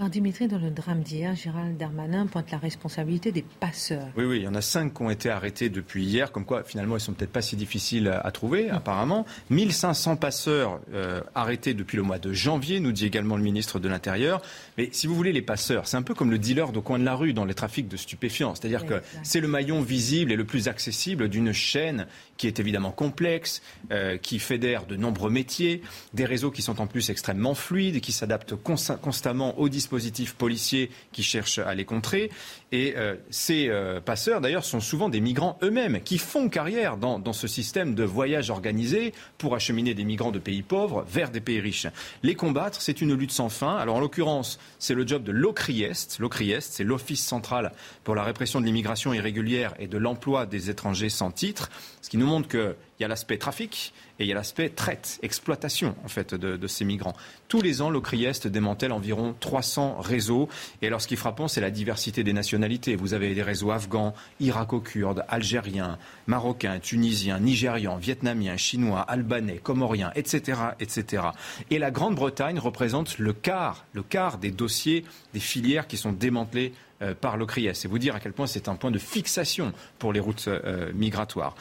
[0.00, 4.06] Alors Dimitri, dans le drame d'hier, Gérald Darmanin pointe la responsabilité des passeurs.
[4.16, 6.62] Oui, oui, il y en a cinq qui ont été arrêtés depuis hier, comme quoi
[6.62, 9.26] finalement ils sont peut-être pas si difficiles à trouver, apparemment.
[9.50, 13.90] 1500 passeurs euh, arrêtés depuis le mois de janvier, nous dit également le ministre de
[13.90, 14.40] l'Intérieur.
[14.78, 17.04] Mais si vous voulez, les passeurs, c'est un peu comme le dealer au coin de
[17.04, 18.54] la rue dans les trafics de stupéfiants.
[18.54, 22.06] C'est-à-dire que c'est le maillon visible et le plus accessible d'une chaîne
[22.38, 23.60] qui est évidemment complexe,
[23.90, 25.82] euh, qui fédère de nombreux métiers,
[26.14, 29.89] des réseaux qui sont en plus extrêmement fluides, qui s'adaptent constamment aux dispositifs
[30.36, 32.30] policiers qui cherchent à les contrer.
[32.72, 37.18] Et euh, ces euh, passeurs, d'ailleurs, sont souvent des migrants eux-mêmes qui font carrière dans,
[37.18, 41.40] dans, ce système de voyage organisé pour acheminer des migrants de pays pauvres vers des
[41.40, 41.88] pays riches.
[42.22, 43.76] Les combattre, c'est une lutte sans fin.
[43.76, 46.18] Alors, en l'occurrence, c'est le job de l'OCRIEST.
[46.20, 47.72] L'OCRIEST, c'est l'Office central
[48.04, 51.70] pour la répression de l'immigration irrégulière et de l'emploi des étrangers sans titre,
[52.02, 55.18] ce qui nous montre qu'il y a l'aspect trafic et il y a l'aspect traite,
[55.22, 57.14] exploitation en fait de, ces migrants.
[57.48, 60.50] Tous les ans, l'Ocrieste démantèle environ 300 réseaux.
[60.82, 62.96] Et alors, ce qui est frappant, c'est la diversité des nationalités.
[62.96, 70.60] Vous avez des réseaux afghans, irako-kurdes, algériens, marocains, tunisiens, nigérians, vietnamiens, chinois, albanais, comoriens, etc.,
[70.78, 71.22] etc.
[71.70, 76.74] Et la Grande-Bretagne représente le quart, le quart des dossiers, des filières qui sont démantelées
[77.02, 77.72] euh, par l'OCRIES.
[77.72, 80.92] C'est vous dire à quel point c'est un point de fixation pour les routes euh,
[80.92, 81.54] migratoires.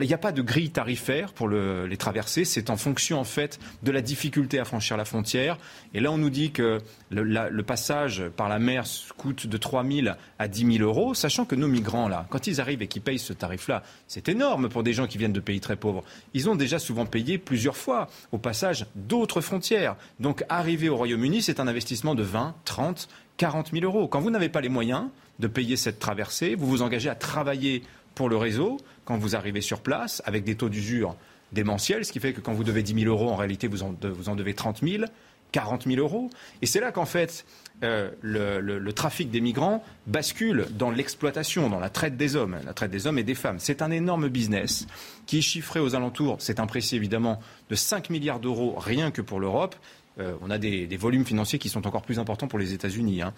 [0.00, 2.44] Il n'y a pas de grille tarifaire pour les traverser.
[2.44, 5.58] C'est en fonction, en fait, de la difficulté à franchir la frontière.
[5.94, 6.78] Et là, on nous dit que
[7.10, 8.84] le, passage par la mer
[9.16, 10.08] coûte de 3 000
[10.38, 13.18] à 10 000 euros, sachant que nos migrants, là, quand ils arrivent et qu'ils payent
[13.18, 16.02] ce tarif-là, c'est énorme pour des gens qui viennent de pays très pauvres.
[16.34, 19.96] Ils ont déjà souvent payé plusieurs fois au passage d'autres frontières.
[20.18, 24.08] Donc, arriver au Royaume-Uni, c'est un investissement de 20, 30, 40 000 euros.
[24.08, 25.08] Quand vous n'avez pas les moyens
[25.38, 27.82] de payer cette traversée, vous vous engagez à travailler
[28.20, 31.16] pour le réseau quand vous arrivez sur place avec des taux d'usure
[31.52, 33.94] démentiels, ce qui fait que quand vous devez 10 000 euros, en réalité, vous en,
[33.94, 35.04] devez 30 000,
[35.52, 36.28] 40 000 euros.
[36.60, 37.46] Et c'est là qu'en fait,
[37.82, 42.90] euh, le, trafic des migrants bascule dans l'exploitation, dans la traite des hommes, la traite
[42.90, 43.58] des hommes et des femmes.
[43.58, 44.86] C'est un énorme business
[45.24, 49.22] qui est chiffré aux alentours, c'est un précis évidemment, de 5 milliards d'euros rien que
[49.22, 49.76] pour l'Europe.
[50.18, 53.22] Euh, on a des, volumes financiers qui sont encore plus importants pour les États-Unis.
[53.22, 53.32] Hein.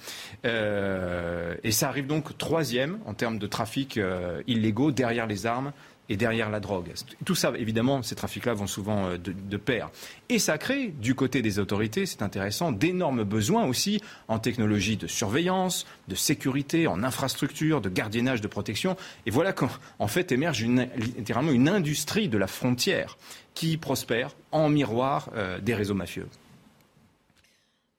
[0.45, 5.73] Euh, et ça arrive donc troisième en termes de trafic euh, illégaux derrière les armes
[6.09, 6.93] et derrière la drogue.
[7.25, 9.91] Tout ça, évidemment, ces trafics-là vont souvent de, de, pair.
[10.29, 15.07] Et ça crée, du côté des autorités, c'est intéressant, d'énormes besoins aussi en technologie de
[15.07, 18.97] surveillance, de sécurité, en infrastructure, de gardiennage, de protection.
[19.27, 23.17] Et voilà qu'en fait émerge littéralement une industrie de la frontière
[23.55, 25.31] qui prospère en miroir
[25.63, 26.27] des réseaux mafieux.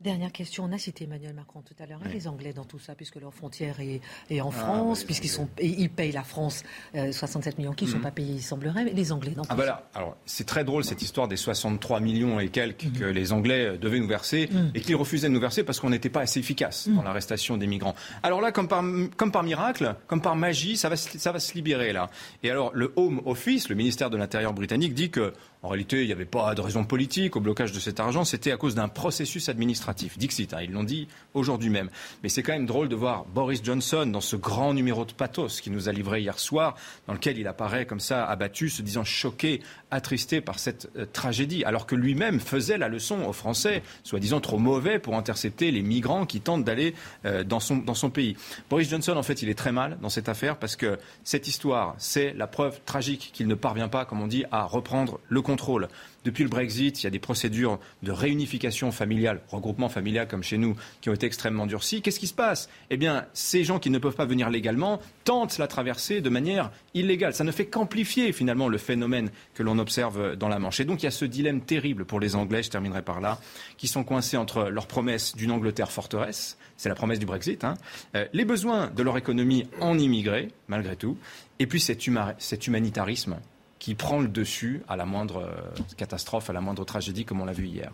[0.04, 2.00] Dernière question, on a cité Emmanuel Macron tout à l'heure.
[2.06, 5.48] Et les Anglais dans tout ça, puisque leur frontière est, en ah, France, puisqu'ils sont,
[5.62, 6.64] ils payent la France
[6.94, 8.04] 67 euh, millions qui ne sont mhm.
[8.04, 8.84] pas payés, il semblerait.
[8.84, 9.90] Mais les Anglais dans ah tout bah ça.
[9.96, 13.12] Alors, c'est très drôle cette histoire des 63 millions et quelques que mhm.
[13.12, 14.72] les Anglais euh, devaient nous verser mhm.
[14.76, 17.68] et qu'ils refusaient de nous verser parce qu'on n'était pas assez efficace dans l'arrestation des
[17.68, 17.96] migrants.
[18.24, 18.84] Alors là, comme par,
[19.16, 22.10] comme par miracle, comme par magie, ça va, ça va se libérer là.
[22.44, 26.08] Et alors, le Home Office, le ministère de l'Intérieur britannique, dit que en réalité, il
[26.08, 28.90] n'y avait pas de raison politique au blocage de cet argent, c'était à cause d'un
[28.90, 29.93] processus administratif.
[29.94, 31.90] Dixit, hein, ils l'ont dit aujourd'hui même.
[32.22, 35.62] Mais c'est quand même drôle de voir Boris Johnson dans ce grand numéro de pathos
[35.62, 36.76] qui nous a livré hier soir,
[37.08, 41.64] dans lequel il apparaît comme ça abattu, se disant choqué attristé par cette euh, tragédie,
[41.64, 46.26] alors que lui-même faisait la leçon aux Français, soi-disant trop mauvais pour intercepter les migrants
[46.26, 48.36] qui tentent d'aller euh, dans son pays.
[48.70, 51.96] Boris Johnson, en fait, il est très mal dans cette affaire parce que cette histoire,
[51.98, 55.88] c'est la preuve tragique qu'il ne parvient pas, comme on dit, à reprendre le contrôle.
[56.24, 60.58] Depuis le Brexit, il y a des procédures de réunification familiale, regroupement familial comme chez
[60.58, 62.02] nous, qui ont été extrêmement durcies.
[62.02, 62.70] Qu'est-ce qui se passe?
[62.90, 66.72] Eh bien, ces gens qui ne peuvent pas venir légalement tentent la traversée de manière
[66.94, 67.34] illégale.
[67.34, 70.80] Ça ne fait qu'amplifier finalement le phénomène que l'on observe dans la Manche.
[70.80, 73.40] Et donc il y a ce dilemme terrible pour les Anglais, je terminerai par là,
[73.78, 77.76] qui sont coincés entre leur promesse d'une Angleterre forteresse, c'est la promesse du Brexit, hein,
[78.16, 81.18] euh, les besoins de leur économie en immigrés, malgré tout,
[81.60, 82.02] et puis cet,
[82.40, 83.38] cet humanitarisme
[83.84, 87.46] qui prend le dessus à la moindre euh, catastrophe, à la moindre tragédie, comme on
[87.46, 87.92] l'a vu hier.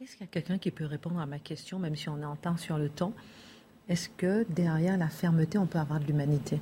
[0.00, 2.24] Est-ce qu'il y a quelqu'un qui peut répondre à ma question, même si on est
[2.24, 3.12] en temps sur le temps?
[3.88, 6.60] Est-ce que derrière la fermeté, on peut avoir de l'humanité?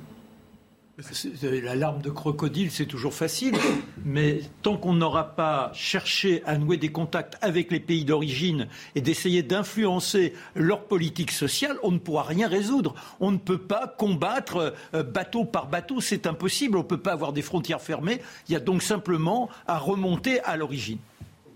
[1.43, 3.55] La larme de crocodile, c'est toujours facile,
[4.03, 9.01] mais tant qu'on n'aura pas cherché à nouer des contacts avec les pays d'origine et
[9.01, 12.95] d'essayer d'influencer leur politique sociale, on ne pourra rien résoudre.
[13.19, 16.77] On ne peut pas combattre euh, bateau par bateau, c'est impossible.
[16.77, 18.19] On ne peut pas avoir des frontières fermées.
[18.49, 20.97] Il y a donc simplement à remonter à l'origine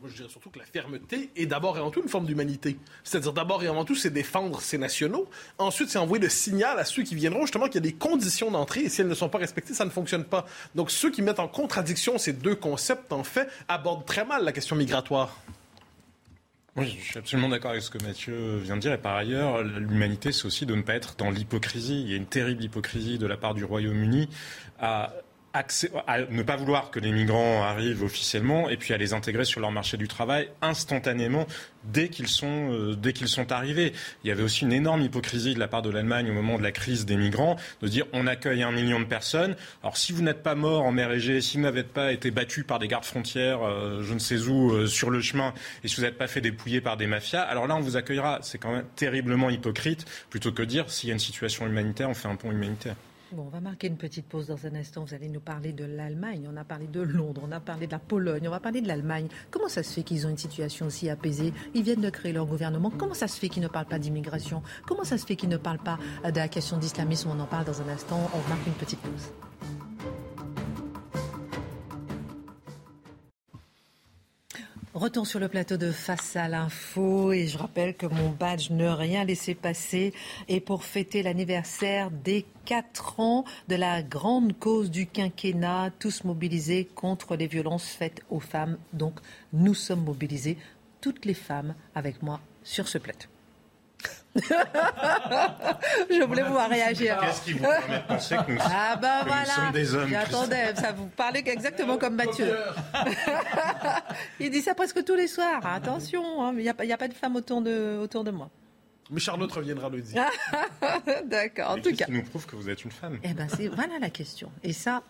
[0.01, 2.79] moi je dirais surtout que la fermeté est d'abord et avant tout une forme d'humanité.
[3.03, 5.29] C'est-à-dire d'abord et avant tout, c'est défendre ses nationaux.
[5.59, 8.49] Ensuite, c'est envoyer le signal à ceux qui viendront justement qu'il y a des conditions
[8.49, 10.47] d'entrée et si elles ne sont pas respectées, ça ne fonctionne pas.
[10.73, 14.51] Donc ceux qui mettent en contradiction ces deux concepts, en fait, abordent très mal la
[14.51, 15.37] question migratoire.
[16.75, 18.93] Oui, je suis absolument d'accord avec ce que Mathieu vient de dire.
[18.93, 22.01] Et par ailleurs, l'humanité, c'est aussi de ne pas être dans l'hypocrisie.
[22.01, 24.29] Il y a une terrible hypocrisie de la part du Royaume-Uni
[24.79, 25.13] à
[25.53, 29.59] à ne pas vouloir que les migrants arrivent officiellement et puis à les intégrer sur
[29.59, 31.45] leur marché du travail instantanément
[31.83, 33.91] dès qu'ils sont, euh, dès qu'ils sont arrivés.
[34.23, 36.63] Il y avait aussi une énorme hypocrisie de la part de l'Allemagne au moment de
[36.63, 39.55] la crise des migrants de dire on accueille un million de personnes.
[39.83, 42.63] Alors si vous n'êtes pas mort en mer Égée, si vous n'avez pas été battu
[42.63, 45.97] par des gardes frontières, euh, je ne sais où, euh, sur le chemin, et si
[45.97, 48.39] vous n'êtes pas fait dépouiller par des mafias, alors là on vous accueillera.
[48.41, 52.13] C'est quand même terriblement hypocrite plutôt que dire s'il y a une situation humanitaire, on
[52.13, 52.95] fait un pont humanitaire.
[53.33, 55.05] Bon, on va marquer une petite pause dans un instant.
[55.05, 57.91] Vous allez nous parler de l'Allemagne, on a parlé de Londres, on a parlé de
[57.93, 59.29] la Pologne, on va parler de l'Allemagne.
[59.49, 61.53] Comment ça se fait qu'ils ont une situation aussi apaisée?
[61.73, 62.91] Ils viennent de créer leur gouvernement.
[62.91, 64.63] Comment ça se fait qu'ils ne parlent pas d'immigration?
[64.85, 67.29] Comment ça se fait qu'ils ne parlent pas de la question d'islamisme?
[67.29, 68.29] On en parle dans un instant.
[68.33, 69.31] On marque une petite pause.
[74.93, 78.89] Retour sur le plateau de Face à l'info et je rappelle que mon badge ne
[78.89, 80.13] rien laisser passer
[80.49, 86.89] et pour fêter l'anniversaire des 4 ans de la grande cause du quinquennat, tous mobilisés
[86.93, 88.77] contre les violences faites aux femmes.
[88.91, 89.21] Donc
[89.53, 90.57] nous sommes mobilisés,
[90.99, 93.30] toutes les femmes avec moi sur ce plateau.
[96.09, 97.19] je voulais vous voir réagir.
[97.19, 99.45] Qu'est-ce qui vous permet de penser que nous, ah ben voilà.
[99.45, 102.55] sommes des hommes J'attendais, ça vous parlez exactement comme Mathieu.
[104.39, 105.65] il dit ça presque tous les soirs.
[105.65, 108.49] Attention, hein, il n'y a, a, pas de femme autour de, autour de moi.
[109.09, 110.25] Mais Charlotte reviendra le dire.
[111.25, 112.05] D'accord, en tout cas.
[112.05, 113.19] qui nous prouve que vous êtes une femme?
[113.23, 114.49] Eh ben, c'est voilà la question.
[114.63, 115.03] Et ça,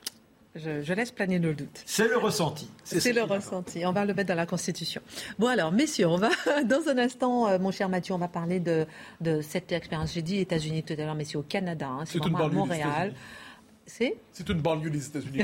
[0.55, 1.81] je, laisse planer le doute.
[1.85, 2.69] C'est le ressenti.
[2.83, 3.85] C'est le ressenti.
[3.85, 5.01] On va le mettre dans la Constitution.
[5.39, 6.29] Bon alors, messieurs, on va
[6.65, 8.85] dans un instant, euh, mon cher Mathieu, on va parler de,
[9.21, 10.13] de cette expérience.
[10.13, 11.87] J'ai dit États-Unis tout à l'heure, mais c'est au Canada.
[11.87, 13.13] Hein, c'est à Montréal.
[13.85, 14.17] C'est?
[14.31, 15.43] C'est une banlieue des États-Unis.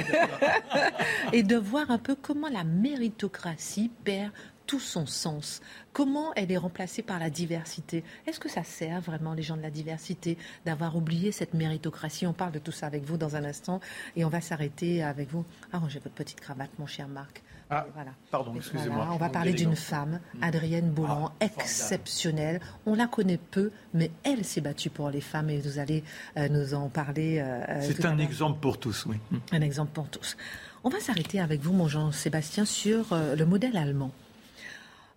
[1.33, 4.31] Et de voir un peu comment la méritocratie perd
[4.67, 5.61] tout son sens.
[5.93, 8.03] Comment elle est remplacée par la diversité?
[8.27, 12.27] Est-ce que ça sert vraiment les gens de la diversité d'avoir oublié cette méritocratie?
[12.27, 13.79] On parle de tout ça avec vous dans un instant
[14.15, 15.45] et on va s'arrêter avec vous.
[15.71, 17.41] Arrangez votre petite cravate, mon cher Marc.
[17.69, 18.11] Ah, voilà.
[18.31, 19.09] Pardon, excusez-moi.
[19.11, 20.43] on va parler d'une femme, mm.
[20.43, 22.61] Adrienne Boulan, ah, exceptionnelle.
[22.85, 26.03] On la connaît peu, mais elle s'est battue pour les femmes et vous allez
[26.37, 27.39] euh, nous en parler.
[27.39, 29.17] Euh, euh, C'est un exemple pour tous, oui.
[29.51, 30.37] Un exemple pour tous.
[30.83, 34.11] On va s'arrêter avec vous, mon Jean-Sébastien, sur le modèle allemand.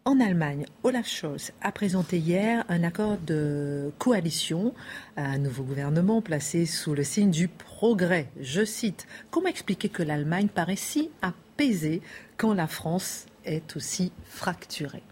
[0.06, 4.72] En Allemagne, Olaf Scholz a présenté hier un accord de coalition
[5.16, 8.30] à un nouveau gouvernement placé sous le signe du progrès.
[8.40, 12.00] Je cite, Comment expliquer que l'Allemagne paraît si apaisée
[12.38, 15.02] quand la France est aussi fracturée?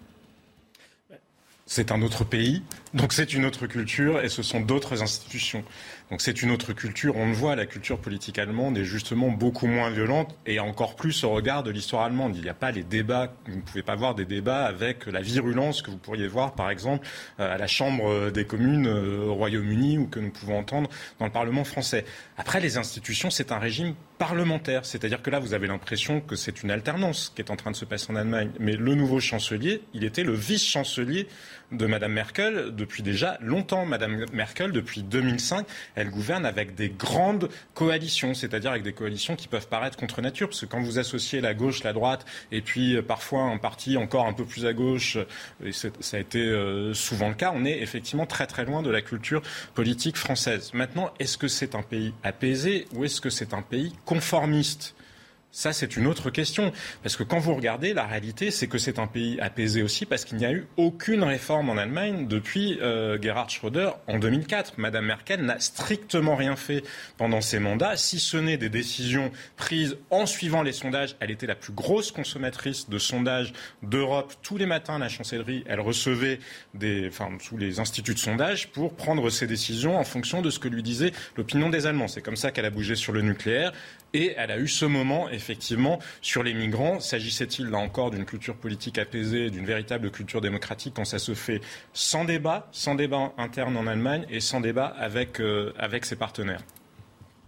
[1.67, 2.63] C'est un autre pays,
[2.95, 5.65] donc c'est une autre culture et ce sont d'autres institutions.
[6.11, 7.17] Donc c'est une autre culture.
[7.17, 11.23] On le voit, la culture politique allemande est justement beaucoup moins violente et encore plus
[11.25, 12.35] au regard de l'histoire allemande.
[12.37, 15.21] Il n'y a pas les débats, vous ne pouvez pas voir des débats avec la
[15.21, 17.07] virulence que vous pourriez voir, par exemple,
[17.41, 21.27] euh, à la Chambre des communes euh, au Royaume-Uni ou que nous pouvons entendre dans
[21.27, 22.05] le Parlement français.
[22.39, 24.85] Après, les institutions, c'est un régime parlementaire.
[24.85, 27.77] C'est-à-dire que là, vous avez l'impression que c'est une alternance qui est en train de
[27.77, 28.51] se passer en Allemagne.
[28.59, 31.29] Mais le nouveau chancelier, il était le vice-chancelier
[31.73, 33.85] de Mme Merkel depuis déjà longtemps.
[33.85, 39.49] Mme Merkel, depuis 2005, elle gouverne avec des grandes coalitions, c'est-à-dire avec des coalitions qui
[39.49, 42.97] peuvent paraître contre nature, parce que quand vous associez la gauche, la droite, et puis
[42.97, 45.19] euh, parfois un parti encore un peu plus à gauche,
[45.65, 48.91] et ça a été euh, souvent le cas, on est effectivement très très loin de
[48.91, 49.43] la culture
[49.75, 50.73] politique française.
[50.75, 54.95] Maintenant, est-ce que c'est un pays apaisé ou est-ce que c'est un pays conformiste?
[55.51, 56.73] Ça, c'est une autre question.
[57.03, 60.25] Parce que quand vous regardez, la réalité, c'est que c'est un pays apaisé aussi parce
[60.25, 64.75] qu'il n'y a eu aucune réforme en Allemagne depuis euh, Gerhard Schröder en 2004.
[64.77, 66.85] Madame Merkel n'a strictement rien fait
[67.17, 71.17] pendant ses mandats, si ce n'est des décisions prises en suivant les sondages.
[71.19, 74.35] Elle était la plus grosse consommatrice de sondages d'Europe.
[74.43, 76.41] Tous les matins, la chancellerie, elle recevait
[76.75, 80.59] des, enfin, sous les instituts de sondage pour prendre ses décisions en fonction de ce
[80.59, 82.09] que lui disait l'opinion des Allemands.
[82.09, 83.73] C'est comme ça qu'elle a bougé sur le nucléaire.
[84.15, 86.99] Et elle a eu ce moment, effectivement, sur les migrants.
[86.99, 91.61] S'agissait-il, là encore, d'une culture politique apaisée, d'une véritable culture démocratique quand ça se fait
[91.93, 96.63] sans débat, sans débat interne en Allemagne et sans débat avec, euh, ses partenaires?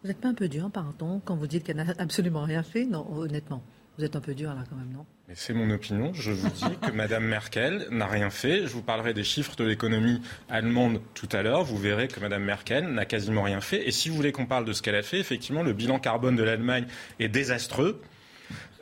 [0.02, 2.84] Vous n'êtes pas un peu dur, pardon, quand vous dites qu'elle n'a absolument rien fait?
[2.84, 3.62] Non, honnêtement.
[3.98, 5.04] Vous êtes un peu dur là quand même, non?
[5.34, 6.12] C'est mon opinion.
[6.14, 8.62] Je vous dis que Mme Merkel n'a rien fait.
[8.62, 11.62] Je vous parlerai des chiffres de l'économie allemande tout à l'heure.
[11.64, 13.86] Vous verrez que Mme Merkel n'a quasiment rien fait.
[13.86, 16.34] Et si vous voulez qu'on parle de ce qu'elle a fait, effectivement, le bilan carbone
[16.34, 16.86] de l'Allemagne
[17.20, 18.00] est désastreux.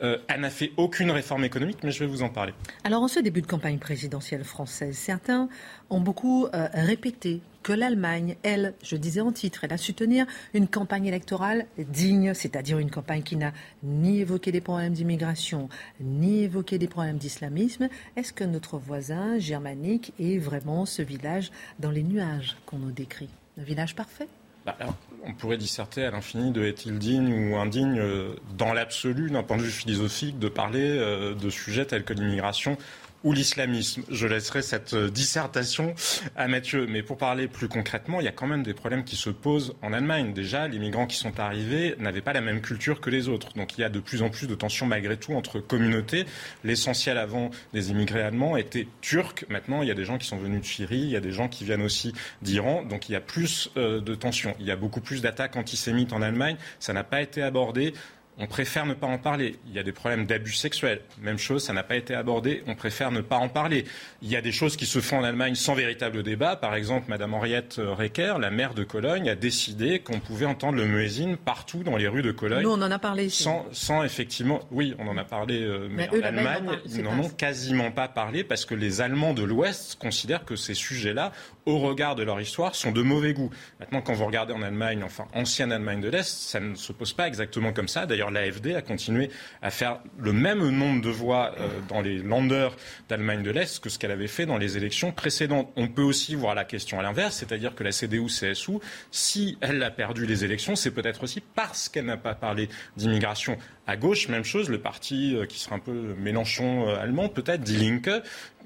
[0.01, 2.53] Euh, elle n'a fait aucune réforme économique, mais je vais vous en parler.
[2.83, 5.49] Alors, en ce début de campagne présidentielle française, certains
[5.89, 10.25] ont beaucoup euh, répété que l'Allemagne, elle, je disais en titre, elle a su tenir
[10.53, 13.53] une campagne électorale digne, c'est-à-dire une campagne qui n'a
[13.83, 17.89] ni évoqué des problèmes d'immigration, ni évoqué des problèmes d'islamisme.
[18.15, 23.29] Est-ce que notre voisin germanique est vraiment ce village dans les nuages qu'on nous décrit?
[23.59, 24.27] Un village parfait?
[24.65, 24.77] Bah,
[25.23, 29.57] on pourrait disserter à l'infini de est-il digne ou indigne euh, dans l'absolu d'un point
[29.57, 32.77] de vue philosophique de parler euh, de sujets tels que l'immigration
[33.23, 34.03] ou l'islamisme.
[34.09, 35.93] Je laisserai cette euh, dissertation
[36.35, 36.87] à Mathieu.
[36.87, 39.75] Mais pour parler plus concrètement, il y a quand même des problèmes qui se posent
[39.81, 40.33] en Allemagne.
[40.33, 43.53] Déjà, les migrants qui sont arrivés n'avaient pas la même culture que les autres.
[43.53, 46.25] Donc il y a de plus en plus de tensions malgré tout entre communautés.
[46.63, 49.45] L'essentiel avant des immigrés allemands était turc.
[49.49, 51.31] Maintenant, il y a des gens qui sont venus de Syrie, il y a des
[51.31, 52.83] gens qui viennent aussi d'Iran.
[52.83, 54.55] Donc il y a plus euh, de tensions.
[54.59, 56.57] Il y a beaucoup plus d'attaques antisémites en Allemagne.
[56.79, 57.93] Ça n'a pas été abordé.
[58.41, 59.57] On préfère ne pas en parler.
[59.67, 61.01] Il y a des problèmes d'abus sexuels.
[61.21, 62.63] Même chose, ça n'a pas été abordé.
[62.67, 63.83] On préfère ne pas en parler.
[64.21, 66.55] Il y a des choses qui se font en Allemagne sans véritable débat.
[66.55, 70.85] Par exemple, Madame Henriette Recker, la maire de Cologne, a décidé qu'on pouvait entendre le
[70.85, 72.63] muezzin partout dans les rues de Cologne.
[72.63, 73.45] Nous, on en a parlé ici.
[73.71, 77.91] Sans, effectivement, oui, on en a parlé, euh, mais, en Allemagne, ils n'en ont quasiment
[77.91, 81.33] pas parlé parce que les Allemands de l'Ouest considèrent que ces sujets-là,
[81.65, 83.49] au regard de leur histoire, sont de mauvais goût.
[83.81, 87.11] Maintenant, quand vous regardez en Allemagne, enfin, ancienne Allemagne de l'Est, ça ne se pose
[87.11, 88.05] pas exactement comme ça.
[88.05, 89.29] D'ailleurs, l'AFD a continué
[89.61, 92.75] à faire le même nombre de voix euh, dans les landers
[93.07, 95.71] d'Allemagne de l'Est que ce qu'elle avait fait dans les élections précédentes.
[95.75, 98.79] On peut aussi voir la question à l'inverse, c'est-à-dire que la CDU-CSU,
[99.11, 103.57] si elle a perdu les élections, c'est peut-être aussi parce qu'elle n'a pas parlé d'immigration.
[103.89, 107.61] À gauche, même chose, le parti euh, qui sera un peu Mélenchon euh, allemand, peut-être,
[107.61, 108.11] Die Linke,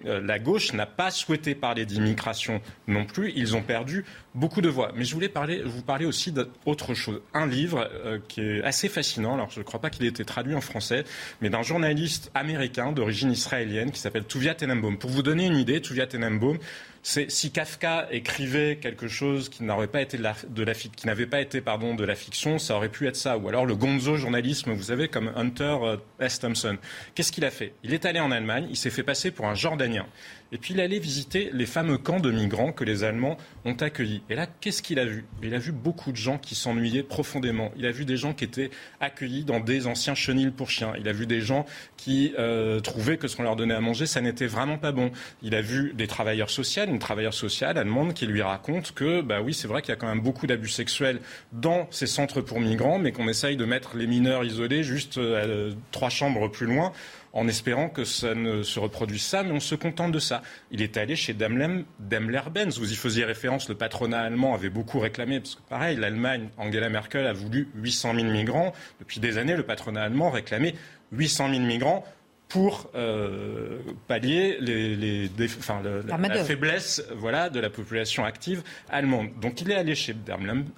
[0.04, 3.32] la gauche n'a pas souhaité parler d'immigration non plus.
[3.38, 4.04] Ils ont perdu
[4.36, 4.92] beaucoup de voix.
[4.98, 7.22] Mais je voulais parler, vous parler aussi d'autre chose.
[7.34, 9.36] Un livre euh, qui est assez fascinant.
[9.36, 11.06] Alors, je ne crois pas qu'il ait été traduit en français,
[11.42, 14.98] mais d'un journaliste américain d'origine israélienne qui s'appelle Tuvia Tenenbaum.
[14.98, 16.58] Pour vous donner une idée, Tuvia Tenenbaum,
[17.06, 21.06] c'est si Kafka écrivait quelque chose qui n'aurait pas été de la, de la, qui
[21.06, 23.38] n'avait pas été pardon de la fiction, ça aurait pu être ça.
[23.38, 26.40] Ou alors le gonzo journalisme, vous savez, comme Hunter euh, S.
[26.40, 26.78] Thompson.
[27.14, 27.74] Qu'est-ce qu'il a fait?
[27.84, 30.06] Il est allé en Allemagne, il s'est fait passer pour un Jordanien.
[30.54, 34.22] Et puis il allait visiter les fameux camps de migrants que les Allemands ont accueillis.
[34.30, 35.26] Et là, qu'est-ce qu'il a vu?
[35.42, 37.72] Il a vu beaucoup de gens qui s'ennuyaient profondément.
[37.76, 40.94] Il a vu des gens qui étaient accueillis dans des anciens chenils pour chiens.
[41.00, 41.66] Il a vu des gens
[41.98, 45.12] qui euh, trouvaient que ce qu'on leur donnait à manger, ça n'était vraiment pas bon.
[45.42, 49.42] Il a vu des travailleurs sociaux, une travailleuse sociale allemande qui lui raconte que, bah
[49.42, 51.20] oui, c'est vrai qu'il y a quand même beaucoup d'abus sexuels
[51.52, 55.74] dans ces centres pour migrants, mais qu'on essaye de mettre les mineurs isolés juste euh,
[55.92, 56.92] trois chambres plus loin
[57.34, 60.44] en espérant que ça ne se reproduise ça, mais on se contente de ça.
[60.72, 62.78] Il est allé chez Daimler-Benz.
[62.78, 66.90] Vous y faisiez référence, le patronat allemand avait beaucoup réclamé, parce que pareil, l'Allemagne, Angela
[66.90, 68.74] Merkel a voulu 800 000 migrants.
[69.00, 70.76] Depuis des années, le patronat allemand réclamait
[71.12, 72.06] 800 000 migrants
[72.54, 78.62] pour euh, pallier les, la, faiblesse voilà, de la population active
[78.92, 79.30] allemande.
[79.42, 80.14] Donc il est allé chez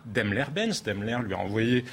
[0.05, 0.83] Daimler-Benz.
[0.83, 1.83] Daimler lui a envoyé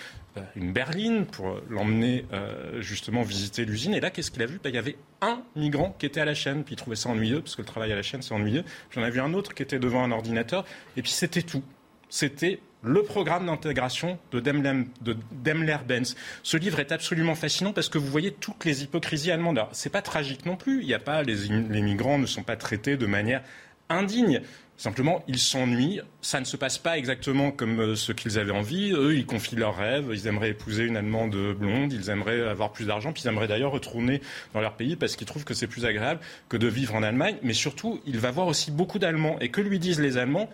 [0.56, 3.94] une berline pour l'emmener euh, justement visiter l'usine.
[3.94, 4.60] Et là, qu'est-ce qu'il a vu?
[4.62, 7.08] Ben, Il y avait un migrant qui était à la chaîne, puis il trouvait ça
[7.10, 8.64] ennuyeux, parce que le travail à la chaîne, c'est ennuyeux.
[8.90, 10.64] Puis on a vu un autre qui était devant un ordinateur,
[10.96, 11.62] et puis c'était tout.
[12.08, 16.16] C'était le programme d'intégration de Daimler-Benz.
[16.42, 19.58] Ce livre est absolument fascinant parce que vous voyez toutes les hypocrisies allemandes.
[19.58, 20.82] Alors, c'est pas tragique non plus.
[20.82, 23.42] Il y a pas les migrants ne sont pas traités de manière
[23.88, 24.42] indigne
[24.82, 26.00] Simplement, ils s'ennuient.
[26.22, 28.90] Ça ne se passe pas exactement comme euh, ce qu'ils avaient envie.
[28.90, 30.10] Eux, ils confient leurs rêves.
[30.12, 31.92] Ils aimeraient épouser une Allemande blonde.
[31.92, 33.12] Ils aimeraient avoir plus d'argent.
[33.12, 34.20] Puis ils aimeraient d'ailleurs retourner
[34.54, 36.18] dans leur pays parce qu'ils trouvent que c'est plus agréable
[36.48, 37.36] que de vivre en Allemagne.
[37.44, 39.38] Mais surtout, il va voir aussi beaucoup d'Allemands.
[39.38, 40.50] Et que lui disent les Allemands?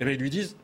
[0.00, 0.56] Eh bien, Ils lui disent,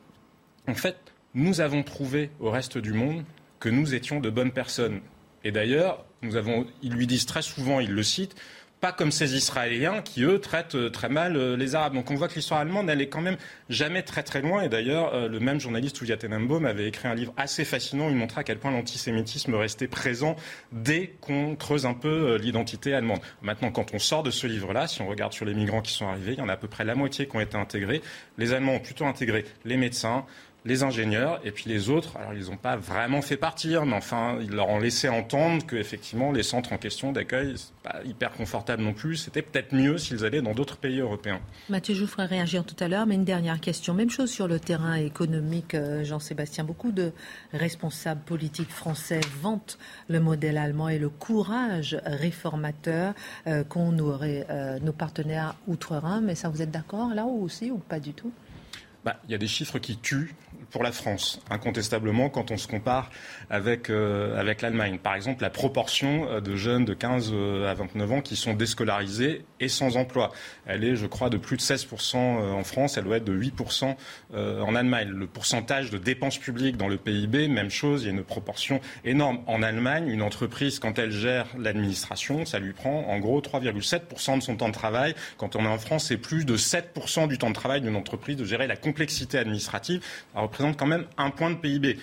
[0.67, 0.97] en fait,
[1.33, 3.23] nous avons prouvé au reste du monde
[3.61, 4.99] que nous étions de bonnes personnes.
[5.45, 8.35] Et d'ailleurs, nous avons, ils lui disent très souvent, ils le citent,
[8.79, 11.93] pas comme ces Israéliens qui, eux, traitent euh, très mal euh, les Arabes.
[11.93, 13.37] Donc on voit que l'histoire allemande, elle est quand même
[13.69, 14.61] jamais très très loin.
[14.61, 18.09] Et d'ailleurs, euh, le même journaliste Uya Tenenbaum avait écrit un livre assez fascinant.
[18.09, 20.35] Il montrait à quel point l'antisémitisme restait présent
[20.71, 23.19] dès qu'on creuse un peu l'identité allemande.
[23.41, 26.07] Maintenant, quand on sort de ce livre-là, si on regarde sur les migrants qui sont
[26.07, 28.01] arrivés, il y en a à peu près la moitié qui ont été intégrés.
[28.37, 30.25] Les Allemands ont plutôt intégré les médecins,
[30.67, 32.17] les ingénieurs et puis les autres.
[32.17, 35.77] Alors, ils n'ont pas vraiment fait partir, mais enfin, ils leur ont laissé entendre que
[35.77, 39.15] effectivement, les centres en question d'accueil, n'est pas hyper confortable non plus.
[39.15, 41.39] C'était peut-être mieux s'ils allaient dans d'autres pays européens.
[41.69, 43.93] Mathieu, je vous ferai réagir tout à l'heure, mais une dernière question.
[43.93, 46.65] Même chose sur le terrain économique, euh, Jean-Sébastien.
[46.65, 47.11] Beaucoup de
[47.53, 49.77] responsables politiques français vantent
[50.09, 53.13] le modèle allemand et le courage réformateur
[53.47, 56.21] euh, qu'ont euh, nos partenaires outre-Rhin.
[56.21, 58.31] Mais ça, vous êtes d'accord là aussi ou pas du tout?
[59.05, 60.35] Bah, il y a des chiffres qui tuent
[60.71, 63.09] pour la France, incontestablement, quand on se compare
[63.49, 64.97] avec, euh, avec l'Allemagne.
[64.97, 68.53] Par exemple, la proportion euh, de jeunes de 15 euh, à 29 ans qui sont
[68.53, 70.31] déscolarisés et sans emploi.
[70.65, 73.95] Elle est, je crois, de plus de 16% en France, elle doit être de 8%
[74.35, 75.09] en Allemagne.
[75.09, 78.79] Le pourcentage de dépenses publiques dans le PIB, même chose, il y a une proportion
[79.03, 79.39] énorme.
[79.47, 84.43] En Allemagne, une entreprise, quand elle gère l'administration, ça lui prend en gros 3,7% de
[84.43, 85.15] son temps de travail.
[85.37, 88.35] Quand on est en France, c'est plus de 7% du temps de travail d'une entreprise
[88.35, 90.01] de gérer la complexité administrative
[90.57, 91.97] quand même un point de PIB.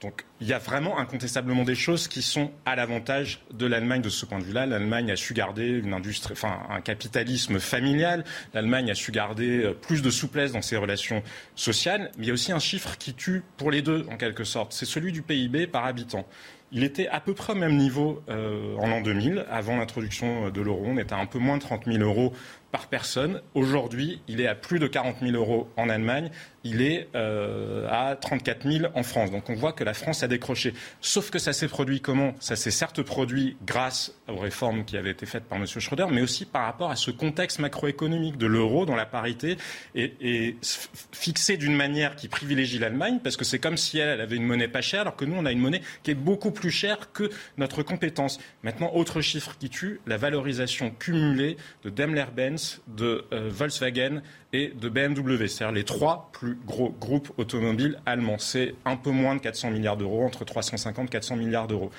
[0.00, 4.08] Donc il y a vraiment incontestablement des choses qui sont à l'avantage de l'Allemagne de
[4.08, 4.64] ce point de vue-là.
[4.64, 8.24] L'Allemagne a su garder une industrie, enfin un capitalisme familial.
[8.54, 11.22] L'Allemagne a su garder euh, plus de souplesse dans ses relations
[11.54, 12.10] sociales.
[12.16, 14.72] Mais il y a aussi un chiffre qui tue pour les deux en quelque sorte.
[14.72, 16.26] C'est celui du PIB par habitant.
[16.72, 20.50] Il était à peu près au même niveau euh, en l'an 2000, avant l'introduction euh,
[20.50, 20.84] de l'euro.
[20.86, 22.32] On était à un peu moins de 30 000 euros
[22.70, 23.42] par personne.
[23.54, 26.30] Aujourd'hui, il est à plus de 40 000 euros en Allemagne.
[26.64, 29.30] Il est euh, à 34 000 en France.
[29.30, 30.74] Donc on voit que la France a décroché.
[31.00, 32.34] Sauf que ça s'est produit comment?
[32.40, 35.66] Ça s'est certes produit grâce aux réformes qui avaient été faites par M.
[35.66, 39.56] Schröder, mais aussi par rapport à ce contexte macroéconomique de l'euro dont la parité
[39.94, 40.56] est,
[41.12, 44.46] fixée d'une manière qui privilégie l'Allemagne, parce que c'est comme si elle, elle avait une
[44.46, 47.12] monnaie pas chère, alors que nous, on a une monnaie qui est beaucoup plus chère
[47.12, 48.38] que notre compétence.
[48.62, 54.22] Maintenant, autre chiffre qui tue, la valorisation cumulée de Daimler-Benz de euh, Volkswagen
[54.52, 58.38] et de BMW, c'est-à-dire les trois plus gros groupes automobiles allemands.
[58.38, 61.90] C'est un peu moins de 400 milliards d'euros, entre 350 et 400 milliards d'euros.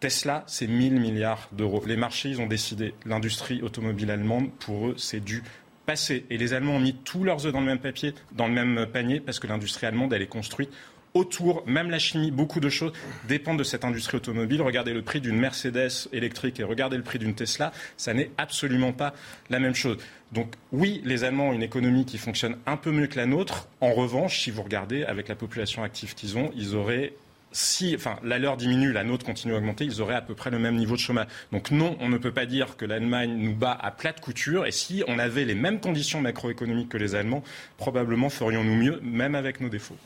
[0.00, 1.82] Tesla, c'est 1000 milliards d'euros.
[1.86, 2.94] Les marchés, ils ont décidé.
[3.06, 5.42] L'industrie automobile allemande, pour eux, c'est du
[5.86, 6.26] passé.
[6.28, 9.46] Et les Allemands ont mis tous leurs œufs dans dans le même panier, parce que
[9.46, 10.70] l'industrie allemande, elle est construite
[11.14, 12.92] autour, même la chimie, beaucoup de choses
[13.28, 14.60] dépendent de cette industrie automobile.
[14.62, 18.92] Regardez le prix d'une Mercedes électrique et regardez le prix d'une Tesla, ça n'est absolument
[18.92, 19.14] pas
[19.48, 19.98] la même chose.
[20.32, 23.68] Donc oui, les Allemands ont une économie qui fonctionne un peu mieux que la nôtre.
[23.80, 27.14] En revanche, si vous regardez avec la population active qu'ils ont, ils auraient
[27.54, 30.50] si enfin, la leur diminue, la nôtre continue à augmenter, ils auraient à peu près
[30.50, 31.28] le même niveau de chômage.
[31.52, 34.66] Donc non, on ne peut pas dire que l'Allemagne nous bat à plate couture.
[34.66, 37.44] Et si on avait les mêmes conditions macroéconomiques que les Allemands,
[37.76, 39.96] probablement ferions-nous mieux, même avec nos défauts.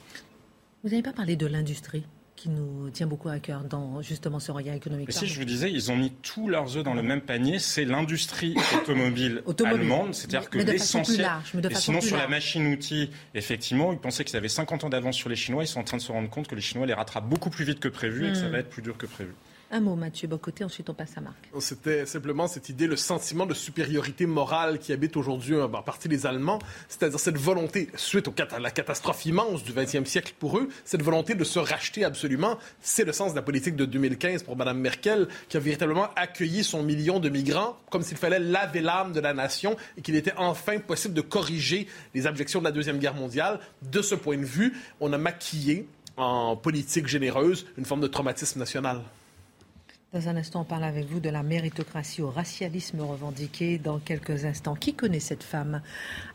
[0.88, 2.02] Vous n'avez pas parlé de l'industrie
[2.34, 5.12] qui nous tient beaucoup à cœur dans justement ce regard économique.
[5.12, 7.84] si je vous disais, ils ont mis tous leurs œufs dans le même panier, c'est
[7.84, 11.28] l'industrie automobile, allemande, c'est-à-dire que l'essentiel.
[11.70, 15.36] Et sinon, sur la machine-outil, effectivement, ils pensaient qu'ils avaient 50 ans d'avance sur les
[15.36, 17.50] Chinois, ils sont en train de se rendre compte que les Chinois les rattrapent beaucoup
[17.50, 18.52] plus vite que prévu et que ça hmm.
[18.52, 19.34] va être plus dur que prévu.
[19.70, 21.36] Un mot, Mathieu Bocoté, ensuite on passe à Marc.
[21.60, 26.24] C'était simplement cette idée, le sentiment de supériorité morale qui habite aujourd'hui en partie les
[26.24, 26.58] Allemands,
[26.88, 31.34] c'est-à-dire cette volonté, suite à la catastrophe immense du XXe siècle pour eux, cette volonté
[31.34, 32.58] de se racheter absolument.
[32.80, 36.64] C'est le sens de la politique de 2015 pour Mme Merkel, qui a véritablement accueilli
[36.64, 40.34] son million de migrants comme s'il fallait laver l'âme de la nation et qu'il était
[40.38, 43.60] enfin possible de corriger les objections de la Deuxième Guerre mondiale.
[43.82, 48.58] De ce point de vue, on a maquillé en politique généreuse une forme de traumatisme
[48.58, 49.02] national.
[50.14, 53.76] Dans un instant, on parle avec vous de la méritocratie au racialisme revendiqué.
[53.76, 55.82] Dans quelques instants, qui connaît cette femme?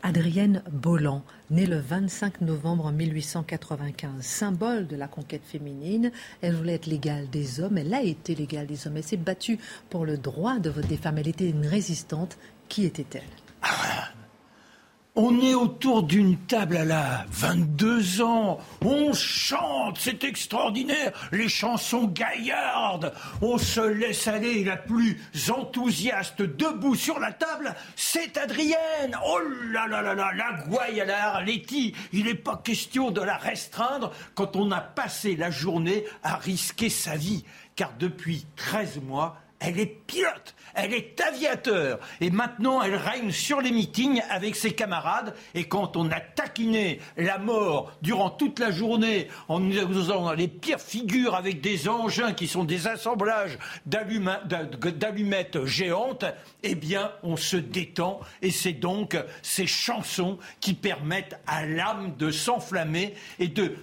[0.04, 6.12] Adrienne Bolland, née le 25 novembre 1895, symbole de la conquête féminine.
[6.40, 7.76] Elle voulait être l'égale des hommes.
[7.76, 8.96] Elle a été l'égale des hommes.
[8.96, 9.58] Elle s'est battue
[9.90, 11.18] pour le droit de vote des femmes.
[11.18, 12.38] Elle était une résistante.
[12.68, 13.22] Qui était-elle?
[15.16, 22.08] On est autour d'une table à la 22 ans, on chante, c'est extraordinaire, les chansons
[22.08, 29.16] gaillardes, on se laisse aller, la plus enthousiaste debout sur la table, c'est Adrienne.
[29.24, 29.38] Oh
[29.70, 33.36] là là là là, la gouaille à la Harletti, il n'est pas question de la
[33.36, 34.10] restreindre.
[34.34, 37.44] Quand on a passé la journée à risquer sa vie,
[37.76, 41.98] car depuis 13 mois, elle est pilote, elle est aviateur.
[42.20, 45.34] Et maintenant, elle règne sur les meetings avec ses camarades.
[45.54, 50.48] Et quand on a taquiné la mort durant toute la journée en nous faisant les
[50.48, 56.26] pires figures avec des engins qui sont des assemblages d'allumettes géantes,
[56.62, 58.20] eh bien, on se détend.
[58.42, 63.76] Et c'est donc ces chansons qui permettent à l'âme de s'enflammer et de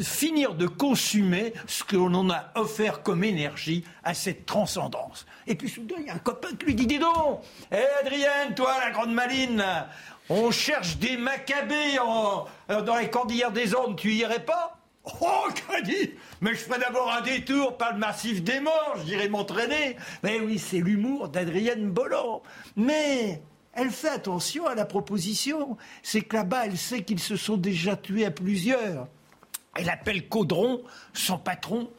[0.00, 5.26] finir de consumer ce que l'on a offert comme énergie à cette transcendance.
[5.46, 7.40] Et puis soudain, il y a un copain qui lui dit Dis donc,
[7.70, 9.64] hé Adrienne, toi, la grande maline,
[10.28, 11.98] on cherche des macabées
[12.70, 14.78] euh, dans les cordillères des Andes, tu irais pas?
[15.20, 15.48] Oh,
[15.84, 19.96] dit Mais je ferais d'abord un détour par le massif des morts, j'irai m'entraîner.
[20.22, 22.42] Mais oui, c'est l'humour d'Adrienne Bolland.
[22.76, 25.76] Mais elle fait attention à la proposition.
[26.02, 29.08] C'est que là-bas, elle sait qu'ils se sont déjà tués à plusieurs.
[29.74, 30.82] Elle appelle Caudron,
[31.14, 31.90] son patron,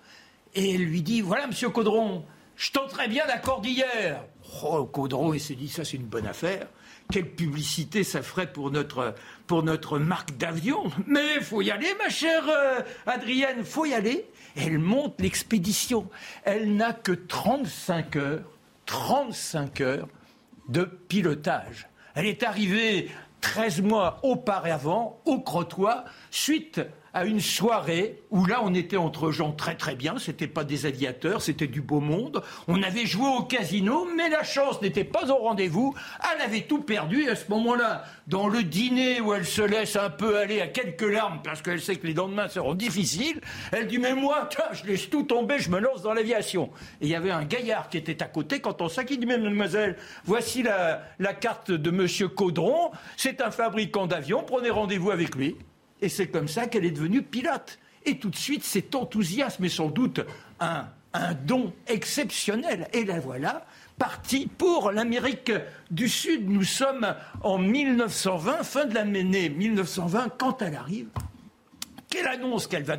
[0.53, 4.23] et elle lui dit Voilà, monsieur Caudron, je tenterai bien la cordillère.
[4.63, 6.67] Oh, Caudron, il s'est dit Ça, c'est une bonne affaire.
[7.11, 9.15] Quelle publicité ça ferait pour notre,
[9.47, 10.83] pour notre marque d'avion.
[11.07, 14.25] Mais faut y aller, ma chère euh, Adrienne, faut y aller.
[14.55, 16.07] Elle monte l'expédition.
[16.43, 18.43] Elle n'a que 35 heures,
[18.85, 20.07] 35 heures
[20.69, 21.89] de pilotage.
[22.15, 23.09] Elle est arrivée
[23.41, 26.79] 13 mois auparavant au Crotoy, suite
[27.13, 30.85] à une soirée où là on était entre gens très très bien, c'était pas des
[30.85, 32.41] aviateurs, c'était du beau monde.
[32.67, 35.93] On avait joué au casino, mais la chance n'était pas au rendez-vous.
[36.33, 39.95] Elle avait tout perdu et à ce moment-là, dans le dîner où elle se laisse
[39.95, 43.39] un peu aller à quelques larmes parce qu'elle sait que les lendemains seront difficiles,
[43.71, 46.71] elle dit mais moi, je laisse tout tomber, je me lance dans l'aviation.
[46.99, 49.97] Et il y avait un gaillard qui était à côté quand on s'est dit mademoiselle,
[50.25, 55.55] voici la, la carte de monsieur Caudron, c'est un fabricant d'avions, prenez rendez-vous avec lui.
[56.03, 57.79] Et c'est comme ça qu'elle est devenue pilote.
[58.05, 60.19] Et tout de suite, cet enthousiasme est sans doute
[60.59, 60.85] un,
[61.45, 62.89] don exceptionnel.
[62.91, 63.65] Et la voilà,
[63.97, 65.53] partie pour l'Amérique
[65.91, 66.49] du Sud.
[66.49, 71.07] Nous sommes en 1920, fin de l'année 1920, quand elle arrive.
[72.09, 72.97] Quelle annonce qu'elle va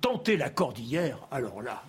[0.00, 1.84] tenter la cordillère Alors là,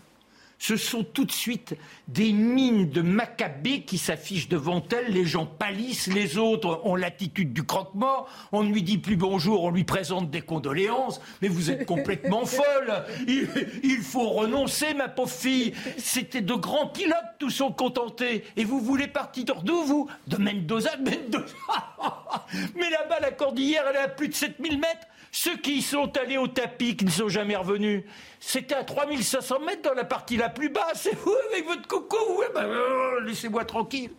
[0.60, 1.76] ce sont tout de suite
[2.08, 5.14] des mines de Maccabée qui s'affichent devant elle.
[5.14, 8.30] Les gens pâlissent, les autres ont l'attitude du croque-mort.
[8.51, 11.22] On ne lui dit plus bonjour, on lui présente des condoléances.
[11.41, 13.03] Mais vous êtes complètement folle.
[13.28, 15.74] Il, faut renoncer, ma pauvre fille.
[15.97, 18.43] C'était de grands pilotes, tous sont contentés.
[18.55, 20.10] Et vous voulez partir d'où, vous?
[20.28, 21.53] De Mendoza, Mendoza.
[22.76, 25.08] Mais là-bas, la cordillère, elle est à plus de 7000 mètres.
[25.39, 28.03] Ceux qui sont allés au tapis, qui ne sont jamais revenus,
[28.39, 31.03] c'était à 3500 mètres dans la partie la plus basse.
[31.03, 34.09] C'est vous avec votre coco oh, Laissez-moi tranquille.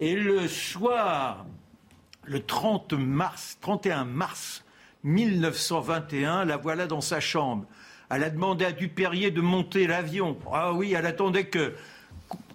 [0.00, 1.46] Et le soir,
[2.24, 4.64] le 30 mars, 31 mars
[5.04, 7.64] 1921, la voilà dans sa chambre.
[8.10, 10.36] Elle a demandé à Dupérier de monter l'avion.
[10.52, 11.72] Ah oui, elle attendait que,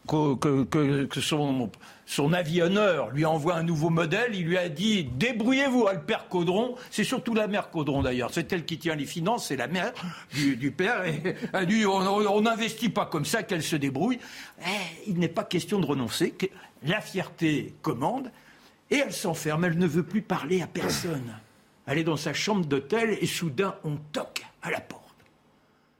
[0.09, 1.71] que, que son
[2.09, 6.75] son avionneur lui envoie un nouveau modèle, il lui a dit débrouillez-vous, le père Caudron,
[6.89, 9.93] c'est surtout la mère Caudron d'ailleurs, c'est elle qui tient les finances, c'est la mère
[10.33, 14.17] du, père, et dit on n'investit pas comme ça, qu'elle se débrouille.
[14.59, 16.33] Eh, il n'est pas question de renoncer,
[16.81, 18.31] la fierté commande,
[18.89, 21.35] et elle s'enferme, elle ne veut plus parler à personne.
[21.85, 24.98] Elle est dans sa chambre d'hôtel et soudain on toque à la porte.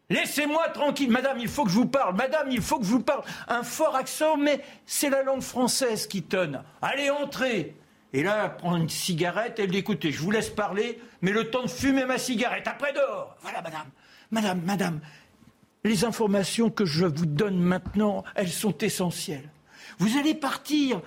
[0.10, 3.01] Laissez-moi tranquille, madame, il faut que je vous parle, madame, il faut que je vous
[3.01, 3.24] parle.
[3.47, 6.64] Un fort accent, mais c'est la langue française qui tonne.
[6.82, 7.76] Allez, entrez.
[8.12, 11.51] Et là, elle prend une cigarette, elle dit écoutez, je vous laisse parler, mais le
[11.51, 13.36] temps de fumer ma cigarette, après dehors.
[13.41, 13.86] Voilà, madame,
[14.32, 14.99] madame, madame,
[15.84, 19.49] les informations que je vous donne maintenant, elles sont essentielles.
[19.99, 21.01] Vous allez partir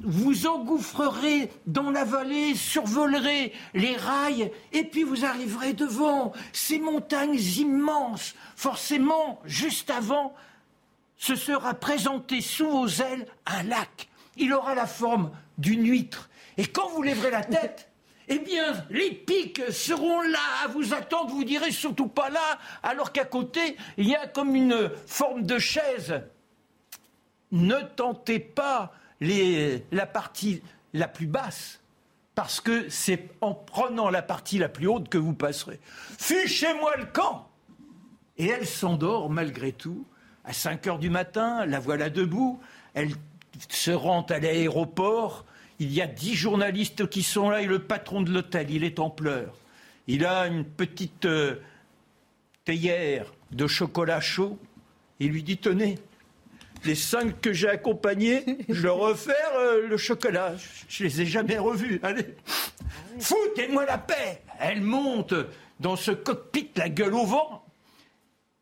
[0.00, 7.38] vous engouffrerez dans la vallée, survolerez les rails, et puis vous arriverez devant ces montagnes
[7.38, 8.34] immenses.
[8.54, 10.34] Forcément, juste avant,
[11.16, 14.08] se sera présenté sous vos ailes un lac.
[14.36, 16.30] Il aura la forme d'une huître.
[16.56, 17.90] Et quand vous lèverez la tête,
[18.28, 21.30] eh bien, les pics seront là à vous attendre.
[21.30, 25.58] Vous direz surtout pas là, alors qu'à côté, il y a comme une forme de
[25.58, 26.22] chaise.
[27.50, 30.62] Ne tentez pas la partie
[30.94, 31.80] la plus basse,
[32.34, 35.80] parce que c'est en prenant la partie la plus haute que vous passerez.
[36.18, 37.48] Fichez-moi le camp
[38.36, 40.06] Et elle s'endort malgré tout.
[40.44, 42.60] À 5 heures du matin, la voilà debout.
[42.94, 43.10] Elle
[43.68, 45.44] se rend à l'aéroport.
[45.78, 48.98] Il y a dix journalistes qui sont là et le patron de l'hôtel, il est
[48.98, 49.54] en pleurs.
[50.06, 51.56] Il a une petite euh,
[52.64, 54.58] théière de chocolat chaud.
[55.20, 55.98] Il lui dit Tenez,
[56.84, 60.54] les cinq que j'ai accompagnés, je leur offert euh, le chocolat.
[60.88, 62.00] Je, ne les ai jamais revus.
[62.02, 62.34] Allez,
[63.18, 64.42] foutez-moi la paix.
[64.60, 65.34] Elle monte
[65.80, 67.64] dans ce cockpit, la gueule au vent.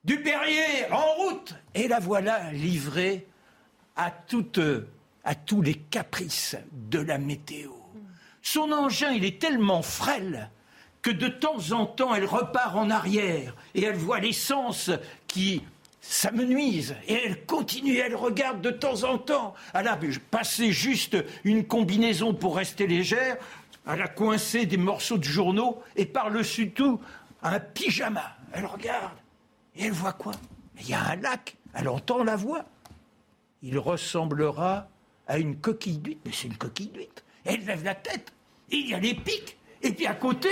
[0.05, 1.55] Du Perrier, en route.
[1.75, 3.27] Et la voilà livrée
[3.97, 4.61] à, toutes,
[5.25, 7.73] à tous les caprices de la météo.
[8.43, 10.51] Son engin, il est tellement frêle
[11.03, 14.91] que de temps en temps, elle repart en arrière et elle voit l'essence
[15.29, 15.63] qui
[16.09, 19.55] s'amenuise et elle continue, elle regarde de temps en temps.
[19.75, 19.99] Elle a
[20.31, 23.37] passé juste une combinaison pour rester légère,
[23.87, 27.01] elle a coincé des morceaux de journaux et par-dessus tout
[27.43, 28.37] un pyjama.
[28.53, 29.17] Elle regarde
[29.75, 30.33] et elle voit quoi?
[30.81, 32.65] Il y a un lac, elle entend la voix.
[33.63, 34.89] Il ressemblera
[35.27, 37.23] à une coquille d'huître, mais c'est une coquille d'huître.
[37.45, 38.33] Elle lève la tête,
[38.71, 40.51] il y a les pics, et puis à côté,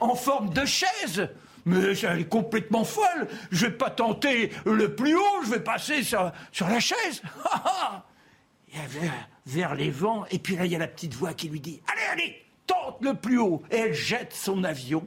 [0.00, 1.28] en forme de chaise,
[1.66, 3.28] mais elle est complètement folle.
[3.50, 7.22] Je vais pas tenter le plus haut, je vais passer sur, la chaise.
[8.88, 11.60] vers, vers les vents, et puis là, il y a la petite voix qui lui
[11.60, 13.62] dit Allez, allez, tente le plus haut.
[13.70, 15.06] Et elle jette son avion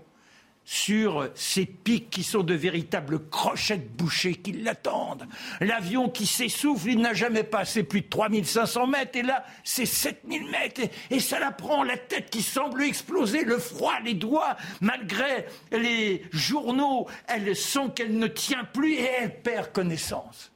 [0.72, 5.26] sur ces pics qui sont de véritables crochettes bouchées qui l'attendent.
[5.62, 10.46] L'avion qui s'essouffle, il n'a jamais passé plus de 3500 mètres, et là, c'est 7000
[10.52, 15.48] mètres, et, ça la prend, la tête qui semble exploser, le froid, les doigts, malgré
[15.72, 20.52] les journaux, elle sent qu'elle ne tient plus, et elle perd connaissance.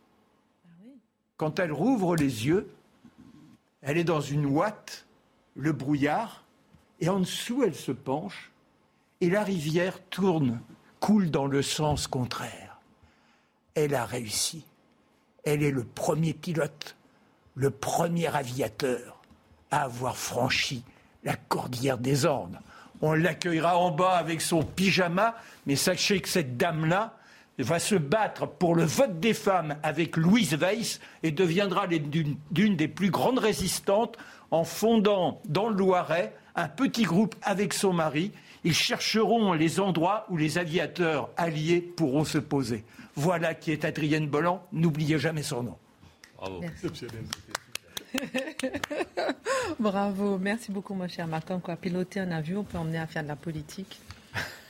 [1.38, 2.70] Quand elle rouvre les yeux,
[3.82, 5.07] elle est dans une ouate,
[5.55, 6.43] le brouillard,
[6.99, 8.53] et en dessous, elle se penche,
[9.24, 10.59] et la rivière tourne,
[10.99, 12.82] coule dans le sens contraire.
[13.74, 14.65] Elle a réussi.
[15.45, 16.97] Elle est le premier pilote,
[17.55, 19.21] le premier aviateur
[19.71, 20.84] à avoir franchi
[21.24, 22.59] la cordillère des Andes.
[23.01, 27.15] On l'accueillera en bas avec son pyjama, mais sachez que cette dame-là
[27.59, 32.88] va se battre pour le vote des femmes avec Louise Weiss et deviendra d'une des
[32.89, 34.17] plus grandes résistantes
[34.51, 38.34] en fondant dans le Loiret un petit groupe avec son mari
[38.64, 42.84] ils chercheront les endroits où les aviateurs alliés pourront se poser.
[43.16, 44.64] Voilà qui est Adrienne Bolland.
[44.72, 45.78] N'oubliez jamais son nom.
[46.38, 46.61] Bravo.
[49.80, 50.38] Bravo.
[50.38, 51.59] Merci beaucoup, mon cher Martin.
[51.59, 53.99] Quoi, piloter un avion, on peut emmener à faire de la politique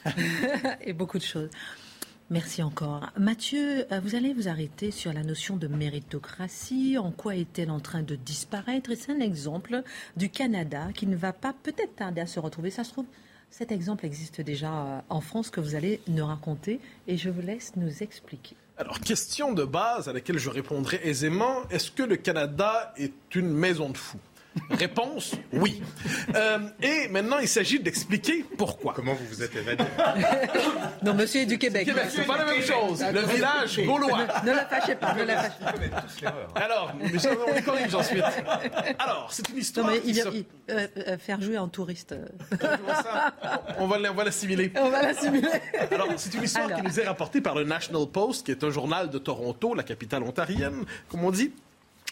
[0.82, 1.50] et beaucoup de choses.
[2.30, 3.12] Merci encore.
[3.18, 6.98] Mathieu, euh, vous allez vous arrêter sur la notion de méritocratie.
[6.98, 8.92] En quoi est-elle en train de disparaître?
[8.92, 9.84] Et c'est un exemple
[10.18, 12.72] du Canada qui ne va pas peut-être tarder à se retrouver.
[12.72, 13.06] Ça se trouve,
[13.54, 17.42] cet exemple existe déjà euh, en France que vous allez nous raconter et je vous
[17.42, 18.56] laisse nous expliquer.
[18.78, 23.50] Alors, question de base à laquelle je répondrai aisément, est-ce que le Canada est une
[23.50, 24.18] maison de fous?
[24.70, 25.82] Réponse oui.
[26.36, 28.94] Euh, et maintenant, il s'agit d'expliquer pourquoi.
[28.96, 29.84] Comment vous vous êtes évadé?
[31.04, 31.86] Non, monsieur est du Québec.
[31.86, 33.04] Québec, c'est pas la même chose.
[33.14, 34.26] Le village gaulois.
[34.46, 36.48] Ne la fâchez pas, ne la fâchez pas.
[36.56, 38.24] Alors, on est corrige ensuite.
[39.00, 39.88] Alors, c'est une histoire.
[39.88, 40.26] Non, mais il vient
[40.70, 42.16] euh, euh, faire jouer un touriste.
[43.80, 44.72] on va, on va l'assimiler.
[44.78, 45.48] On va l'assimiler.
[45.92, 48.70] Alors, c'est une histoire qui nous est rapportée par le National Post, qui est un
[48.70, 51.52] journal de Toronto, la capitale ontarienne, comme on dit.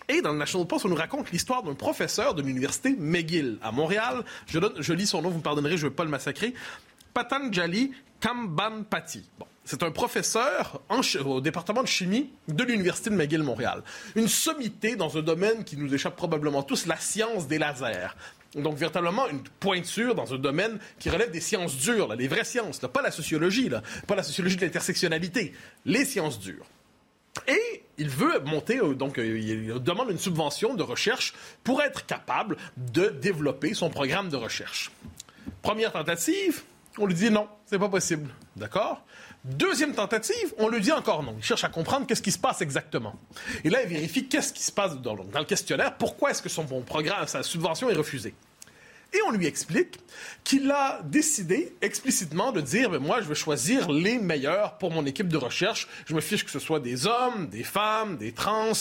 [0.09, 3.71] Et dans le National Post, on nous raconte l'histoire d'un professeur de l'université McGill à
[3.71, 4.23] Montréal.
[4.47, 6.53] Je, lis son nom, vous me pardonnerez, je ne veux pas le massacrer.
[7.13, 9.23] Patanjali Kambanpati.
[9.63, 10.81] C'est un professeur
[11.25, 13.83] au département de chimie de l'Université de McGill Montréal.
[14.15, 18.15] Une sommité dans un domaine qui nous échappe probablement tous, la science des lasers.
[18.55, 22.79] Donc, véritablement, une pointure dans un domaine qui relève des sciences dures, les vraies sciences,
[22.79, 23.69] pas la sociologie,
[24.07, 25.53] pas la sociologie de l'intersectionnalité,
[25.85, 26.65] les sciences dures.
[27.47, 32.05] Et il veut monter, euh, donc euh, il demande une subvention de recherche pour être
[32.05, 34.91] capable de développer son programme de recherche.
[35.61, 36.63] Première tentative,
[36.97, 38.29] on lui dit non, c'est pas possible.
[38.55, 39.03] D'accord?
[39.45, 41.35] Deuxième tentative, on lui dit encore non.
[41.37, 43.15] Il cherche à comprendre qu'est-ce qui se passe exactement.
[43.63, 46.49] Et là, il vérifie qu'est-ce qui se passe dans, dans le questionnaire, pourquoi est-ce que
[46.49, 48.35] son programme, sa subvention est refusée?
[49.13, 49.99] Et on lui explique
[50.43, 55.05] qu'il a décidé explicitement de dire, ben, moi, je vais choisir les meilleurs pour mon
[55.05, 55.87] équipe de recherche.
[56.05, 58.71] Je me fiche que ce soit des hommes, des femmes, des trans,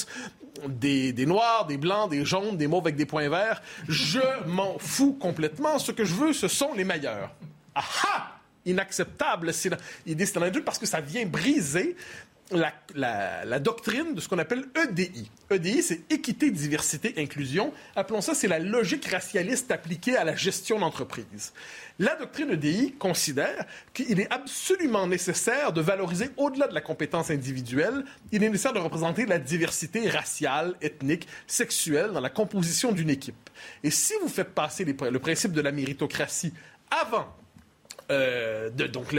[0.68, 3.60] des, noirs, des blancs, des jaunes, des mauves avec des points verts.
[3.88, 5.78] Je m'en fous complètement.
[5.78, 7.34] Ce que je veux, ce sont les meilleurs.
[7.74, 8.36] Ah ah!
[8.66, 9.52] Inacceptable.
[10.04, 11.96] Il dit c'est parce que ça vient briser
[12.50, 15.30] la, doctrine de ce qu'on appelle EDI.
[15.50, 17.72] EDI, c'est équité, diversité, inclusion.
[17.96, 21.52] Appelons ça, c'est la logique racialiste appliquée à la gestion d'entreprise.
[21.98, 28.04] La doctrine EDI considère qu'il est absolument nécessaire de valoriser au-delà de la compétence individuelle,
[28.32, 33.50] il est nécessaire de représenter la diversité raciale, ethnique, sexuelle dans la composition d'une équipe.
[33.82, 36.52] Et si vous faites passer le principe de la méritocratie
[36.90, 37.28] avant
[38.10, 39.14] euh, de, donc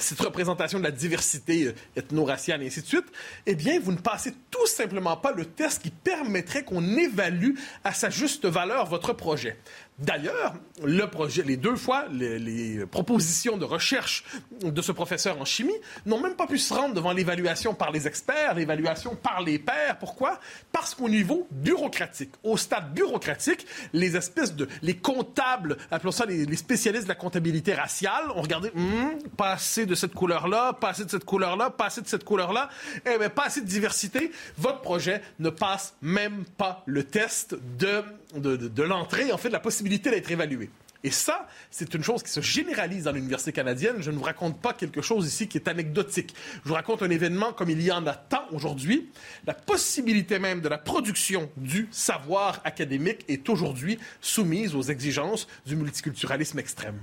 [0.00, 3.06] cette représentation de la diversité euh, ethno-raciale et ainsi de suite,
[3.46, 7.54] eh bien, vous ne passez tout simplement pas le test qui permettrait qu'on évalue
[7.84, 9.56] à sa juste valeur votre projet.
[9.98, 14.24] D'ailleurs, le projet, les deux fois, les, propositions de recherche
[14.62, 15.74] de ce professeur en chimie
[16.06, 19.98] n'ont même pas pu se rendre devant l'évaluation par les experts, l'évaluation par les pairs.
[19.98, 20.40] Pourquoi?
[20.72, 26.56] Parce qu'au niveau bureaucratique, au stade bureaucratique, les espèces de les comptables, appelons ça les,
[26.56, 31.04] spécialistes de la comptabilité raciale, ont regardé hum, pas assez de cette couleur-là, pas assez
[31.04, 32.70] de cette couleur-là, pas assez de cette couleur-là,
[33.06, 34.32] eh bien, pas assez de diversité.
[34.56, 38.02] Votre projet ne passe même pas le test de
[38.34, 40.70] de, l'entrée, en fait, de la possibilité d'être évalué.
[41.04, 43.96] Et ça, c'est une chose qui se généralise dans l'université canadienne.
[44.00, 46.34] Je ne vous raconte pas quelque chose ici qui est anecdotique.
[46.62, 49.10] Je vous raconte un événement comme il y en a tant aujourd'hui.
[49.44, 55.74] La possibilité même de la production du savoir académique est aujourd'hui soumise aux exigences du
[55.74, 57.00] multiculturalisme extrême.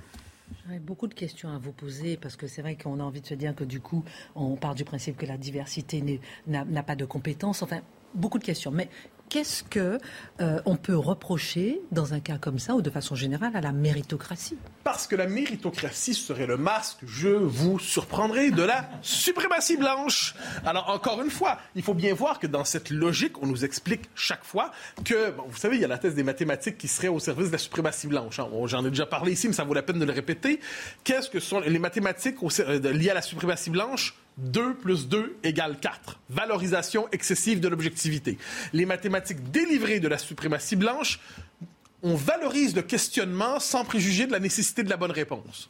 [0.63, 3.27] J'aurais beaucoup de questions à vous poser parce que c'est vrai qu'on a envie de
[3.27, 4.03] se dire que du coup,
[4.34, 7.61] on part du principe que la diversité n'a pas de compétences.
[7.61, 7.82] Enfin,
[8.13, 8.71] beaucoup de questions.
[8.71, 8.89] Mais
[9.30, 9.99] qu'est-ce que
[10.41, 13.71] euh, on peut reprocher dans un cas comme ça ou de façon générale à la
[13.71, 14.57] méritocratie?
[14.84, 20.36] Parce que la méritocratie serait le masque, je vous surprendrai, de la suprématie blanche.
[20.65, 24.09] Alors encore une fois, il faut bien voir que dans cette logique, on nous explique
[24.15, 24.71] chaque fois
[25.05, 27.53] que, vous savez, il y a la thèse des mathématiques qui serait au service de
[27.53, 28.39] la suprématie blanche.
[28.39, 28.47] Hein.
[28.65, 30.59] J'en ai déjà parlé ici, mais ça vaut la peine de le répéter.
[31.03, 34.15] Qu'est-ce que sont les mathématiques euh, liées à la suprématie blanche?
[34.40, 36.20] 2 plus 2 égale 4.
[36.30, 38.38] Valorisation excessive de l'objectivité.
[38.74, 41.20] Les mathématiques délivrées de la suprématie blanche,
[42.04, 45.70] on valorise le questionnement sans préjuger de la nécessité de la bonne réponse.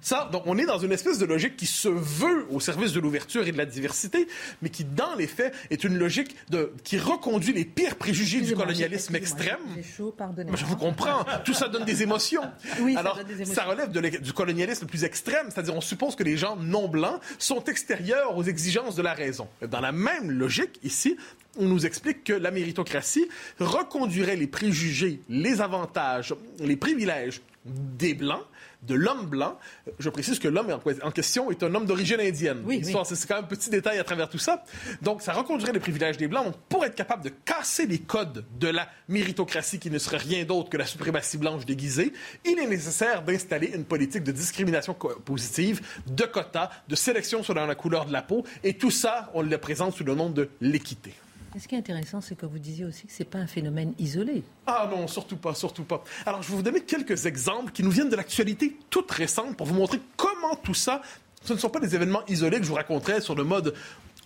[0.00, 3.00] Ça, donc on est dans une espèce de logique qui se veut au service de
[3.00, 4.26] l'ouverture et de la diversité,
[4.62, 8.54] mais qui, dans les faits, est une logique de, qui reconduit les pires préjugés du
[8.54, 9.58] colonialisme extrême.
[9.96, 10.14] Chaud,
[10.54, 11.24] je vous comprends.
[11.44, 12.42] Tout ça donne des émotions.
[12.80, 13.54] Oui, Alors, ça, donne des émotions.
[13.54, 13.90] ça relève
[14.20, 18.36] du colonialisme le plus extrême, c'est-à-dire on suppose que les gens non blancs sont extérieurs
[18.36, 19.46] aux exigences de la raison.
[19.68, 21.16] Dans la même logique, ici,
[21.58, 23.28] on nous explique que la méritocratie
[23.60, 28.44] reconduirait les préjugés, les avantages, les privilèges des Blancs
[28.82, 29.58] de l'homme blanc.
[29.98, 32.62] Je précise que l'homme en question est un homme d'origine indienne.
[32.64, 34.64] Oui, C'est quand même un petit détail à travers tout ça.
[35.02, 38.68] Donc, ça reconduirait les privilèges des Blancs pour être capable de casser les codes de
[38.68, 42.12] la méritocratie qui ne serait rien d'autre que la suprématie blanche déguisée.
[42.44, 47.74] Il est nécessaire d'installer une politique de discrimination positive, de quotas, de sélection selon la
[47.74, 48.44] couleur de la peau.
[48.64, 51.12] Et tout ça, on le présente sous le nom de l'équité
[51.58, 53.92] ce qui est intéressant, c'est que vous disiez aussi que ce n'est pas un phénomène
[53.98, 54.42] isolé.
[54.66, 56.02] Ah non, surtout pas, surtout pas.
[56.24, 59.66] Alors, je vais vous donner quelques exemples qui nous viennent de l'actualité toute récente pour
[59.66, 61.02] vous montrer comment tout ça,
[61.44, 63.74] ce ne sont pas des événements isolés que je vous raconterais sur le mode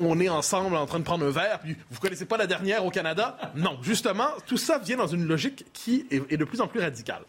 [0.01, 2.85] on est ensemble en train de prendre un verre, puis vous connaissez pas la dernière
[2.85, 3.39] au Canada?
[3.55, 7.23] Non, justement, tout ça vient dans une logique qui est, de plus en plus radicale.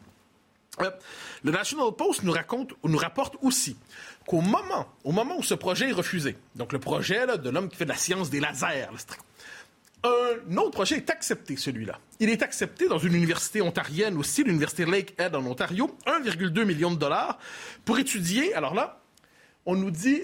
[0.82, 0.92] Euh,
[1.44, 3.78] le National Post nous raconte, nous rapporte aussi
[4.28, 7.78] qu'au moment, au moment où ce projet est refusé, donc le projet de l'homme qui
[7.78, 8.90] fait de la science des lasers,
[10.04, 12.00] un autre projet est accepté, celui-là.
[12.20, 16.98] Il est accepté dans une université ontarienne aussi, l'université Lakehead en Ontario, 1,2 million de
[16.98, 17.40] dollars,
[17.86, 19.02] pour étudier, alors là,
[19.66, 20.22] on nous dit,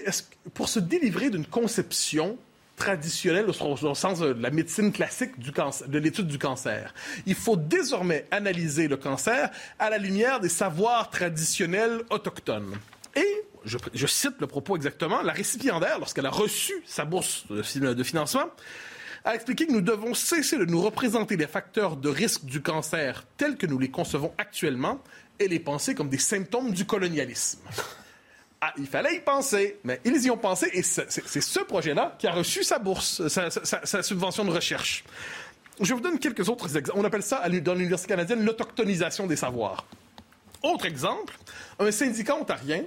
[0.54, 2.38] pour se délivrer d'une conception
[2.76, 6.92] traditionnelle au sens de la médecine classique du cancer, de l'étude du cancer.
[7.26, 12.74] Il faut désormais analyser le cancer à la lumière des savoirs traditionnels autochtones.
[13.14, 13.28] Et
[13.64, 17.62] je, je cite le propos exactement, la récipiendaire, lorsqu'elle a reçu sa bourse de
[18.02, 18.50] financement,
[19.24, 23.24] a expliqué que nous devons cesser de nous représenter les facteurs de risque du cancer
[23.36, 25.00] tels que nous les concevons actuellement
[25.38, 27.60] et les penser comme des symptômes du colonialisme.
[28.60, 32.26] Ah, il fallait y penser, mais ils y ont pensé et c'est ce projet-là qui
[32.26, 35.04] a reçu sa bourse, sa, subvention de recherche.
[35.80, 36.98] Je vous donne quelques autres exemples.
[36.98, 39.86] On appelle ça dans l'Université canadienne l'autochtonisation des savoirs.
[40.62, 41.36] Autre exemple,
[41.78, 42.84] un syndicat ontarien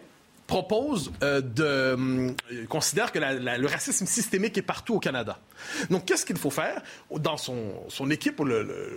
[0.48, 2.32] propose euh, de euh,
[2.70, 5.38] considère que le racisme systémique est partout au Canada.
[5.90, 6.82] Donc, qu'est-ce qu'il faut faire?
[7.12, 8.48] Dans son, son équipe ou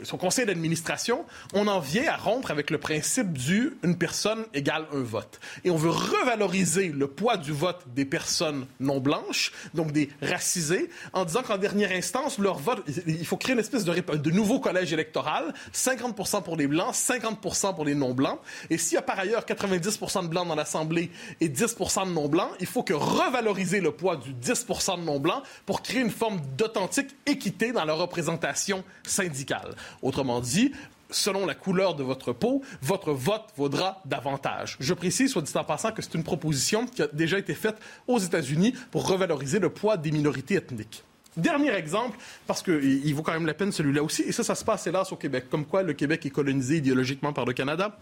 [0.03, 1.25] son conseil d'administration?
[1.55, 5.41] On en vient à rompre avec le principe du une personne égale un vote.
[5.65, 10.91] Et on veut revaloriser le poids du vote des personnes non blanches, donc des racisés,
[11.13, 14.61] en disant qu'en dernière instance, leur vote, il faut créer une espèce de, de nouveau
[14.61, 17.41] collège électoral, 50 pour les blancs, 50
[17.75, 18.39] pour les non blancs.
[18.69, 22.29] Et s'il y a par ailleurs 90% de blancs dans l'Assemblée et 10% de non
[22.29, 26.11] blancs, il faut que revaloriser le poids du 10% de non blancs pour créer une
[26.11, 29.75] forme d'authentique équité dans la représentation syndicale.
[30.03, 30.73] Autrement dit,
[31.11, 34.77] selon la couleur de votre peau, votre vote vaudra davantage.
[34.81, 37.77] Je précise, soit dit en passant, que c'est une proposition qui a déjà été faite
[38.07, 41.03] aux États-Unis pour revaloriser le poids des minorités ethniques.
[41.37, 44.65] Dernier exemple, parce qu'il vaut quand même la peine celui-là aussi, et ça, ça se
[44.65, 47.97] passe hélas au Québec, comme quoi le Québec est colonisé idéologiquement par le Canada.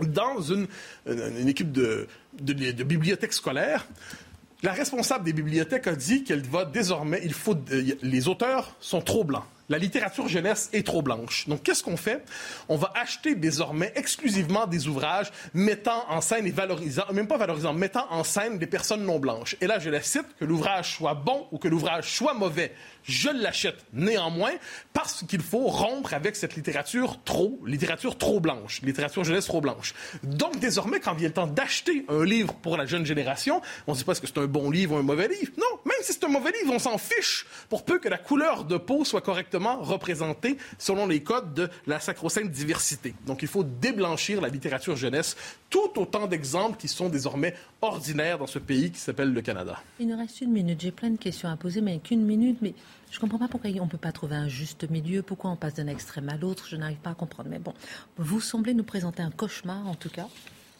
[0.00, 0.68] Dans une,
[1.48, 2.06] équipe de,
[2.40, 3.88] de bibliothèque scolaire,
[4.62, 9.00] la responsable des bibliothèques a dit qu'elle va désormais, il faut, euh, les auteurs sont
[9.00, 11.48] trop blancs la littérature jeunesse est trop blanche.
[11.48, 12.24] Donc, qu'est-ce qu'on fait?
[12.68, 17.72] On va acheter désormais exclusivement des ouvrages mettant en scène et valorisant, même pas valorisant,
[17.72, 19.56] mettant en scène des personnes non blanches.
[19.60, 22.74] Et là, je la cite, que l'ouvrage soit bon ou que l'ouvrage soit mauvais,
[23.04, 24.52] je l'achète néanmoins
[24.92, 29.94] parce qu'il faut rompre avec cette littérature trop, littérature trop blanche, littérature jeunesse trop blanche.
[30.22, 33.96] Donc, désormais, quand vient le temps d'acheter un livre pour la jeune génération, on ne
[33.96, 35.52] sait pas est-ce que c'est un bon livre ou un mauvais livre?
[35.56, 38.64] Non, même si c'est un mauvais livre, on s'en fiche pour peu que la couleur
[38.64, 43.14] de peau soit correctement représentés selon les codes de la sacro-sainte diversité.
[43.26, 45.36] Donc, il faut déblanchir la littérature jeunesse,
[45.68, 49.82] tout autant d'exemples qui sont désormais ordinaires dans ce pays qui s'appelle le Canada.
[49.98, 50.80] Il nous reste une minute.
[50.80, 52.58] J'ai plein de questions à poser, mais qu'une minute.
[52.60, 52.74] Mais
[53.10, 55.56] je ne comprends pas pourquoi on ne peut pas trouver un juste milieu, pourquoi on
[55.56, 56.66] passe d'un extrême à l'autre.
[56.68, 57.50] Je n'arrive pas à comprendre.
[57.50, 57.74] Mais bon,
[58.16, 60.28] vous semblez nous présenter un cauchemar, en tout cas.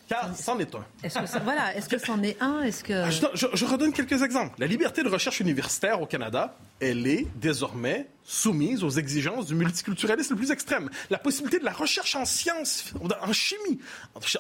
[0.09, 0.85] Car c'en est un.
[1.05, 4.55] Est-ce que voilà, est-ce que c'en est un Est-ce que ah, je, redonne quelques exemples.
[4.59, 10.35] La liberté de recherche universitaire au Canada, elle est désormais soumise aux exigences du multiculturalisme
[10.35, 10.91] le plus extrême.
[11.11, 13.79] La possibilité de la recherche en sciences, en chimie,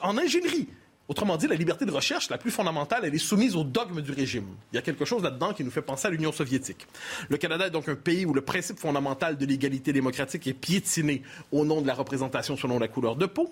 [0.03, 0.69] en ingénierie.
[1.11, 4.13] Autrement dit, la liberté de recherche la plus fondamentale, elle est soumise au dogme du
[4.13, 4.47] régime.
[4.73, 6.87] Il y a quelque chose là-dedans qui nous fait penser à l'Union soviétique.
[7.29, 11.23] Le Canada est donc un pays où le principe fondamental de l'égalité démocratique est piétiné
[11.51, 13.51] au nom de la représentation selon la couleur de peau.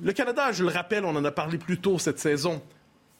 [0.00, 2.62] Le Canada, je le rappelle, on en a parlé plus tôt cette saison,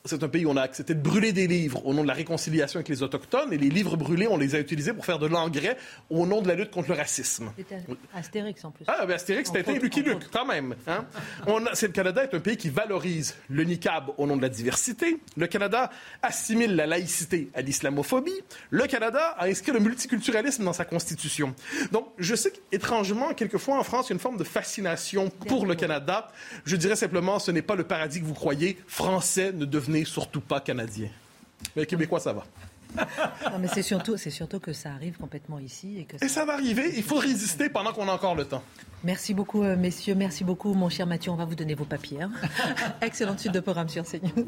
[0.08, 2.14] c'est un pays où on a accepté de brûler des livres au nom de la
[2.14, 3.52] réconciliation avec les Autochtones.
[3.52, 5.76] Et les livres brûlés, on les a utilisés pour faire de l'engrais
[6.10, 7.52] au nom de la lutte contre le racisme.
[8.14, 8.84] Astérix en plus.
[8.88, 10.74] Ah, ben Astérix, c'était Lucky Luke, quand même.
[10.86, 11.04] Hein?
[11.46, 14.48] On a, le Canada est un pays qui valorise le niqab au nom de la
[14.48, 15.18] diversité.
[15.36, 15.90] Le Canada
[16.22, 18.40] assimile la laïcité à l'islamophobie.
[18.70, 21.54] Le Canada a inscrit le multiculturalisme dans sa constitution.
[21.92, 25.66] Donc, je sais qu'étrangement, quelquefois en France, il y a une forme de fascination pour
[25.66, 26.28] le Canada.
[26.64, 28.78] Je dirais simplement, ce n'est pas le paradis que vous croyez.
[28.86, 31.08] Français ne devenez surtout pas canadien.
[31.76, 32.44] Mais québécois, ça va.
[32.96, 35.98] non, mais c'est surtout, c'est surtout que ça arrive complètement ici.
[35.98, 36.44] Et, que ça...
[36.44, 36.92] va arriver.
[36.96, 38.62] Il faut résister pendant qu'on a encore le temps.
[39.04, 40.14] Merci beaucoup, euh, messieurs.
[40.14, 41.30] Merci beaucoup, mon cher Mathieu.
[41.30, 42.22] On va vous donner vos papiers.
[42.22, 42.32] Hein.
[43.02, 44.46] Excellente suite de programme sur CNews.